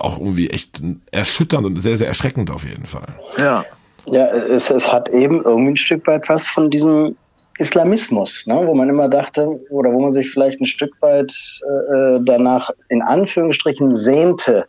[0.00, 3.06] auch irgendwie echt erschütternd und sehr, sehr erschreckend auf jeden Fall.
[3.38, 3.64] Ja.
[4.08, 7.16] Ja, es, es hat eben irgendwie ein Stück weit was von diesem
[7.58, 12.20] Islamismus, ne, wo man immer dachte, oder wo man sich vielleicht ein Stück weit äh,
[12.22, 14.66] danach in Anführungsstrichen sehnte.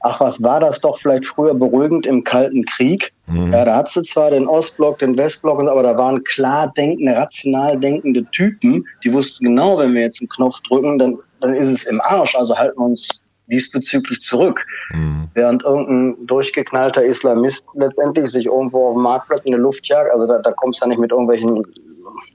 [0.00, 3.12] Ach, was war das doch vielleicht früher beruhigend im Kalten Krieg?
[3.26, 3.52] Mhm.
[3.52, 7.78] Ja, da hat sie zwar den Ostblock, den Westblock, aber da waren klar denkende, rational
[7.78, 11.84] denkende Typen, die wussten genau, wenn wir jetzt einen Knopf drücken, dann, dann ist es
[11.84, 12.34] im Arsch.
[12.34, 14.64] Also halten wir uns diesbezüglich zurück.
[14.92, 15.28] Mhm.
[15.34, 20.26] Während irgendein durchgeknallter Islamist letztendlich sich irgendwo auf dem Marktplatz in der Luft jagt, also
[20.26, 21.64] da, da kommt es ja nicht mit irgendwelchen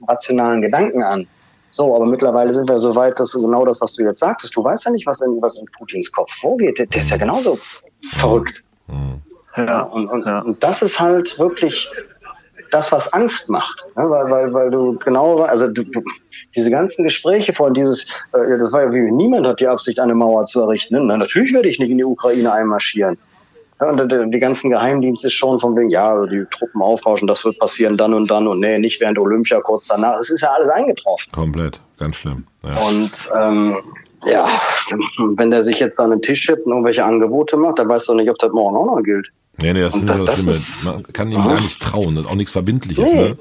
[0.06, 1.26] rationalen Gedanken an.
[1.70, 4.56] So, aber mittlerweile sind wir so weit, dass du genau das, was du jetzt sagtest,
[4.56, 6.78] du weißt ja nicht, was in, was in Putins Kopf vorgeht.
[6.78, 7.58] Der, der ist ja genauso
[8.14, 8.64] verrückt.
[8.86, 9.22] Mhm.
[9.56, 10.40] Ja, und, und, ja.
[10.40, 11.88] und das ist halt wirklich
[12.70, 13.84] das, was Angst macht.
[13.96, 14.08] Ne?
[14.08, 16.02] Weil, weil, weil du genau, also du, du,
[16.58, 20.14] diese ganzen Gespräche von dieses, äh, das war ja wie niemand hat die Absicht, eine
[20.14, 21.06] Mauer zu errichten.
[21.06, 23.16] Na, natürlich werde ich nicht in die Ukraine einmarschieren.
[23.80, 27.58] Ja, und die, die ganzen Geheimdienste schon von wegen, ja, die Truppen aufrauschen, das wird
[27.60, 30.18] passieren dann und dann und nee, nicht während Olympia, kurz danach.
[30.20, 31.30] Es ist ja alles eingetroffen.
[31.32, 32.44] Komplett, ganz schlimm.
[32.64, 32.76] Ja.
[32.88, 33.76] Und ähm,
[34.26, 34.48] ja,
[35.36, 38.14] wenn der sich jetzt an den Tisch setzt und irgendwelche Angebote macht, dann weißt du
[38.14, 39.28] nicht, ob das morgen auch noch gilt.
[39.60, 40.50] Nee, nee, das und ist das, das Schlimme.
[40.52, 43.22] Ist, Man kann ihm gar nicht trauen, auch nichts Verbindliches, nee.
[43.22, 43.38] ne?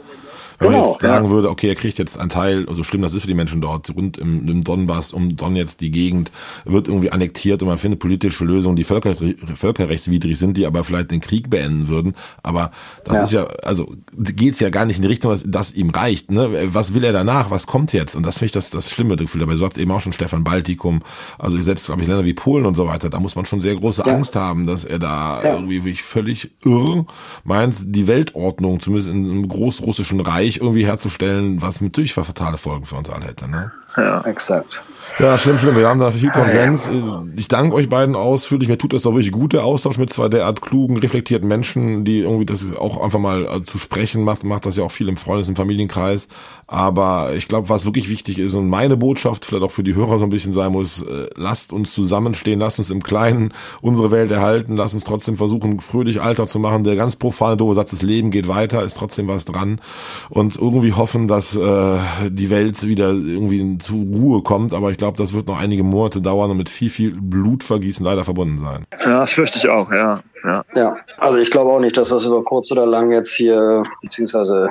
[0.60, 1.32] Wenn genau, man jetzt sagen ja.
[1.32, 3.96] würde, okay, er kriegt jetzt einen Teil, also schlimm das ist für die Menschen dort,
[3.96, 6.32] rund im, im Donbass, um Donetsk, die Gegend,
[6.66, 9.16] wird irgendwie annektiert und man findet politische Lösungen, die völker,
[9.56, 12.16] völkerrechtswidrig sind, die aber vielleicht den Krieg beenden würden.
[12.42, 12.72] Aber
[13.04, 13.24] das ja.
[13.24, 16.32] ist ja, also geht's ja gar nicht in die Richtung, dass das ihm reicht.
[16.32, 16.74] Ne?
[16.74, 17.52] Was will er danach?
[17.52, 18.16] Was kommt jetzt?
[18.16, 19.56] Und das finde ich das, das schlimme Gefühl dabei.
[19.56, 21.02] So hat eben auch schon Stefan Baltikum,
[21.38, 23.76] also selbst, glaube ich, Länder wie Polen und so weiter, da muss man schon sehr
[23.76, 24.14] große ja.
[24.14, 27.06] Angst haben, dass er da irgendwie völlig irr
[27.44, 32.86] meint, die Weltordnung, zumindest in einem großrussischen Reich, Reich irgendwie herzustellen, was natürlich fatale Folgen
[32.86, 33.48] für uns alle hätte.
[33.50, 33.72] Ne?
[33.98, 34.82] Ja, exakt.
[35.20, 35.76] Ja, schlimm, schlimm.
[35.76, 36.92] Wir haben da viel Konsens.
[37.36, 38.70] Ich danke euch beiden ausführlich.
[38.70, 42.20] Mir tut das doch wirklich gut, der Austausch mit zwei derart klugen, reflektierten Menschen, die
[42.20, 44.44] irgendwie das auch einfach mal äh, zu sprechen macht.
[44.44, 46.28] Macht das ja auch viel im Freundes- und Familienkreis.
[46.68, 50.20] Aber ich glaube, was wirklich wichtig ist und meine Botschaft vielleicht auch für die Hörer
[50.20, 54.30] so ein bisschen sein muss, äh, lasst uns zusammenstehen, lasst uns im Kleinen unsere Welt
[54.30, 56.84] erhalten, lasst uns trotzdem versuchen, fröhlich Alter zu machen.
[56.84, 59.82] Der ganz profane, doofe Satz, das Leben geht weiter, ist trotzdem was dran.
[60.30, 61.98] Und irgendwie hoffen, dass äh,
[62.30, 64.74] die Welt wieder irgendwie zur Ruhe kommt.
[64.74, 68.24] Aber ich glaube, das wird noch einige Monate dauern und mit viel, viel Blutvergießen leider
[68.24, 68.86] verbunden sein.
[69.00, 70.22] Ja, das fürchte ich auch, ja.
[70.44, 73.84] Ja, ja also ich glaube auch nicht, dass das über kurz oder lang jetzt hier,
[74.02, 74.70] beziehungsweise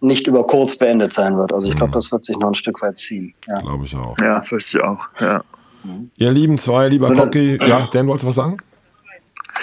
[0.00, 1.52] nicht über kurz beendet sein wird.
[1.52, 1.94] Also ich glaube, mhm.
[1.94, 3.34] das wird sich noch ein Stück weit ziehen.
[3.48, 3.60] Ja.
[3.60, 4.16] Glaube ich auch.
[4.20, 5.06] Ja, fürchte ich auch.
[5.18, 5.42] Ja.
[5.84, 6.10] Mhm.
[6.16, 8.56] Ihr lieben zwei, lieber Cocky, ja, Dan, wolltest du was sagen?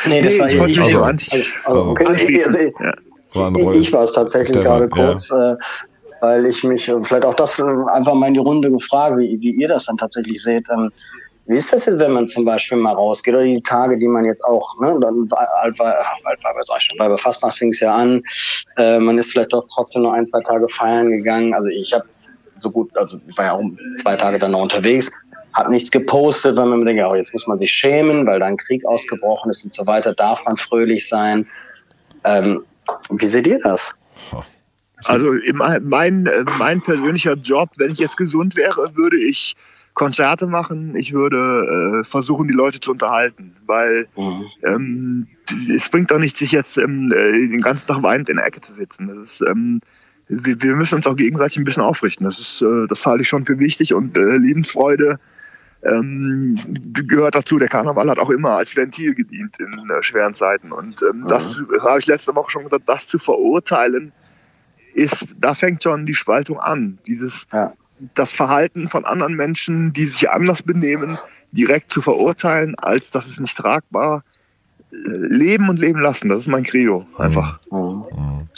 [0.05, 3.73] Nee, das nee, war ich, ich, also, also, also, okay, also, ich, ja.
[3.73, 5.53] ich, war es tatsächlich Stefan, gerade kurz, ja.
[5.53, 5.57] äh,
[6.21, 9.67] weil ich mich vielleicht auch das einfach mal in die Runde gefragt, wie, wie ihr
[9.67, 10.65] das dann tatsächlich seht.
[10.69, 10.91] Ähm,
[11.47, 14.25] wie ist das jetzt, wenn man zum Beispiel mal rausgeht oder die Tage, die man
[14.25, 18.21] jetzt auch, ne, dann Altweiber, Altweiber sag ich schon, Weiber Fastnacht fing es ja an,
[18.77, 21.53] äh, man ist vielleicht doch trotzdem noch ein, zwei Tage feiern gegangen.
[21.53, 22.05] Also ich habe
[22.59, 23.63] so gut, also ich war ja auch
[24.01, 25.09] zwei Tage dann noch unterwegs,
[25.53, 28.57] habe nichts gepostet, weil man denkt, ja, jetzt muss man sich schämen, weil da ein
[28.57, 31.47] Krieg ausgebrochen ist und so weiter, darf man fröhlich sein.
[32.25, 32.63] Ähm,
[33.09, 33.93] wie seht ihr das?
[35.05, 39.55] Also mein, mein persönlicher Job, wenn ich jetzt gesund wäre, würde ich
[39.93, 44.45] Konzerte machen, ich würde äh, versuchen, die Leute zu unterhalten, weil mhm.
[44.63, 45.27] ähm,
[45.75, 48.61] es bringt doch nicht, sich jetzt ähm, äh, den ganzen Tag weinend in der Ecke
[48.61, 49.07] zu sitzen.
[49.07, 49.81] Das ist, ähm,
[50.27, 52.25] wir, wir müssen uns auch gegenseitig ein bisschen aufrichten.
[52.25, 55.19] Das ist, äh, das halte ich schon für wichtig und äh, Lebensfreude
[55.83, 56.59] ähm,
[56.93, 57.57] gehört dazu.
[57.57, 60.71] Der Karneval hat auch immer als Ventil gedient in äh, schweren Zeiten.
[60.71, 61.27] Und ähm, mhm.
[61.27, 64.11] das habe ich letzte Woche schon gesagt, das zu verurteilen,
[64.97, 66.97] ist, da fängt schon die Spaltung an.
[67.05, 67.73] Dieses, ja.
[68.15, 71.17] das Verhalten von anderen Menschen, die sich anders benehmen,
[71.51, 74.23] direkt zu verurteilen, als das ist nicht tragbar
[74.91, 76.29] leben und leben lassen.
[76.29, 77.59] Das ist mein Credo, einfach.
[77.71, 78.05] Mhm.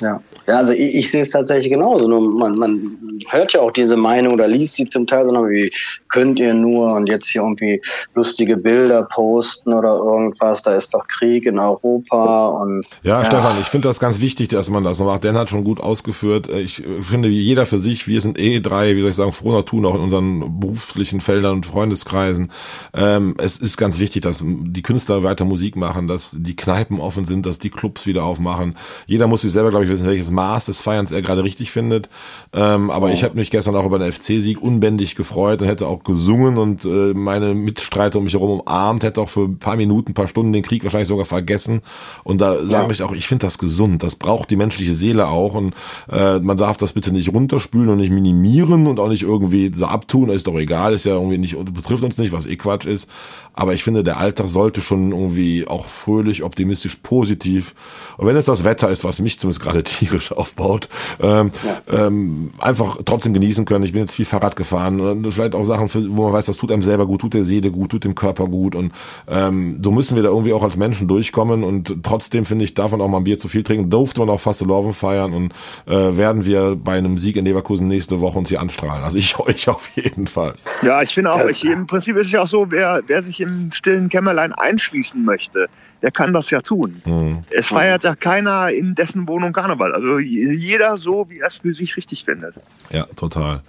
[0.02, 0.22] Ja.
[0.48, 2.08] ja, also ich, ich, sehe es tatsächlich genauso.
[2.08, 2.98] Nur man, man
[3.30, 5.72] hört ja auch diese Meinung oder liest sie zum Teil, sondern wie
[6.08, 7.82] könnt ihr nur und jetzt hier irgendwie
[8.16, 12.86] lustige Bilder posten oder irgendwas, da ist doch Krieg in Europa und.
[13.04, 13.26] Ja, ja.
[13.26, 15.24] Stefan, ich finde das ganz wichtig, dass man das noch macht.
[15.24, 16.48] Dan hat schon gut ausgeführt.
[16.48, 19.90] Ich finde, jeder für sich, wir sind eh drei, wie soll ich sagen, froh Natur
[19.90, 22.52] auch in unseren beruflichen Feldern und Freundeskreisen.
[22.94, 27.00] Ähm, es ist ganz wichtig, dass die Künstler weiter Musik machen, dass dass die Kneipen
[27.00, 28.76] offen sind, dass die Clubs wieder aufmachen.
[29.08, 32.10] Jeder muss sich selber, glaube ich, wissen, welches Maß des Feierns er gerade richtig findet.
[32.52, 33.10] Ähm, aber oh.
[33.10, 36.84] ich habe mich gestern auch über den FC-Sieg unbändig gefreut und hätte auch gesungen und
[36.84, 40.28] äh, meine Mitstreiter um mich herum umarmt, hätte auch für ein paar Minuten, ein paar
[40.28, 41.82] Stunden den Krieg wahrscheinlich sogar vergessen.
[42.26, 42.90] Und da sage ja.
[42.90, 44.04] ich auch, ich finde das gesund.
[44.04, 45.54] Das braucht die menschliche Seele auch.
[45.54, 45.74] Und
[46.12, 49.86] äh, man darf das bitte nicht runterspülen und nicht minimieren und auch nicht irgendwie so
[49.86, 50.30] abtun.
[50.30, 53.08] Ist doch egal, ist ja irgendwie nicht, betrifft uns nicht, was eh Quatsch ist.
[53.54, 57.76] Aber ich finde, der Alltag sollte schon irgendwie auch fröhlich, optimistisch, positiv.
[58.18, 60.90] Und wenn es das Wetter ist, was mich zumindest gerade tierisch aufbaut,
[61.22, 62.08] ähm, ja.
[62.08, 63.84] ähm, einfach trotzdem genießen können.
[63.84, 66.58] Ich bin jetzt viel Fahrrad gefahren und vielleicht auch Sachen, für, wo man weiß, das
[66.58, 68.76] tut einem selber gut, tut der Seele gut, tut dem Körper gut.
[68.76, 68.92] Und
[69.28, 71.64] ähm, so müssen wir da irgendwie auch als Menschen durchkommen.
[71.64, 73.90] Und trotzdem finde ich, darf man auch mal ein Bier zu viel trinken.
[73.90, 75.54] Durfte man auch fast Lorven feiern und
[75.86, 79.04] äh, werden wir bei einem Sieg in Leverkusen nächste Woche uns hier anstrahlen.
[79.04, 80.56] Also ich euch auf jeden Fall.
[80.82, 83.40] Ja, ich finde auch, ich, im Prinzip ist es ja auch so, wer, wer sich
[83.42, 85.68] im stillen Kämmerlein einschließen möchte,
[86.02, 87.02] der kann das ja tun.
[87.06, 87.42] Mhm.
[87.50, 89.94] Es feiert ja keiner in dessen Wohnung Karneval.
[89.94, 92.56] Also jeder so, wie er es für sich richtig findet.
[92.92, 93.62] Ja, total.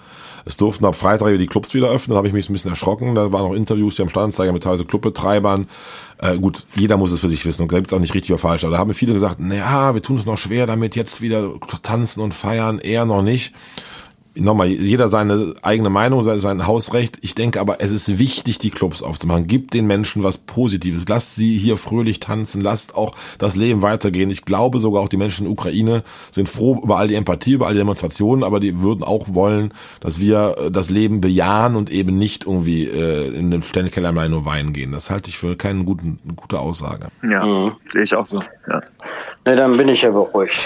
[0.45, 3.14] Es durften ab Freitag die Clubs wieder öffnen, da habe ich mich ein bisschen erschrocken.
[3.14, 5.68] Da waren noch Interviews hier am Standzeiger mit teilweise Clubbetreibern.
[6.18, 8.33] Äh, gut, jeder muss es für sich wissen und da gibt es auch nicht richtig
[8.33, 8.64] oder falsch.
[8.64, 11.51] Aber da haben viele gesagt, naja, wir tun es noch schwer damit, jetzt wieder
[11.83, 13.55] tanzen und feiern, eher noch nicht
[14.41, 17.18] nochmal, jeder seine eigene Meinung, sein Hausrecht.
[17.22, 19.47] Ich denke aber, es ist wichtig, die Clubs aufzumachen.
[19.47, 21.07] Gibt den Menschen was Positives.
[21.09, 22.61] Lasst sie hier fröhlich tanzen.
[22.61, 24.30] Lasst auch das Leben weitergehen.
[24.30, 27.53] Ich glaube sogar auch die Menschen in der Ukraine sind froh über all die Empathie,
[27.53, 31.76] über all die Demonstrationen, aber die würden auch wollen, dass wir äh, das Leben bejahen
[31.76, 34.93] und eben nicht irgendwie äh, in den Stellenkellerlein nur weinen gehen.
[34.93, 37.09] Das halte ich für keine guten, gute Aussage.
[37.22, 37.72] Ja, mhm.
[37.93, 38.43] sehe ich auch so.
[38.68, 38.82] Ja.
[39.47, 40.61] Ne, dann bin ich ja beruhigt,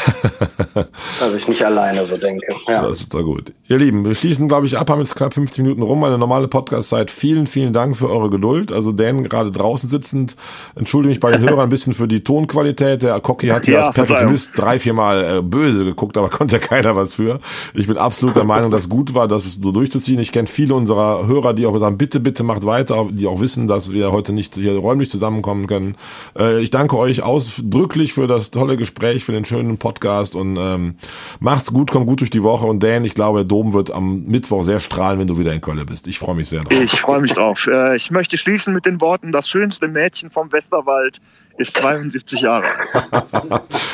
[1.21, 2.55] dass ich nicht alleine so denke.
[2.67, 2.83] Ja.
[2.83, 3.53] Das ist doch gut.
[3.67, 6.49] Ihr Lieben, wir schließen, glaube ich, ab, haben jetzt knapp 15 Minuten rum, eine normale
[6.49, 7.11] Podcast-Zeit.
[7.11, 8.71] Vielen, vielen Dank für eure Geduld.
[8.71, 10.37] Also Dan gerade draußen sitzend,
[10.75, 13.01] entschuldige mich bei den Hörern ein bisschen für die Tonqualität.
[13.01, 16.59] Der Cocky hat hier ja, als Perfektionist drei, vier Mal äh, böse geguckt, aber konnte
[16.59, 17.41] keiner was für.
[17.73, 20.21] Ich bin absolut der Meinung, dass es gut war, das so durchzuziehen.
[20.21, 23.67] Ich kenne viele unserer Hörer, die auch sagen, bitte, bitte macht weiter, die auch wissen,
[23.67, 25.97] dass wir heute nicht hier räumlich zusammenkommen können.
[26.39, 30.97] Äh, ich danke euch ausdrücklich für das tolle Gespräch, für den schönen Podcast und ähm,
[31.41, 34.65] macht's gut, komm gut durch die Woche und Dan, ich glaube, Dom wird am Mittwoch
[34.65, 36.09] sehr strahlen, wenn du wieder in Köln bist.
[36.09, 36.81] Ich freue mich sehr drauf.
[36.81, 37.69] Ich freue mich drauf.
[37.69, 41.21] Äh, ich möchte schließen mit den Worten, das schönste Mädchen vom Westerwald
[41.59, 42.67] ist 72 Jahre.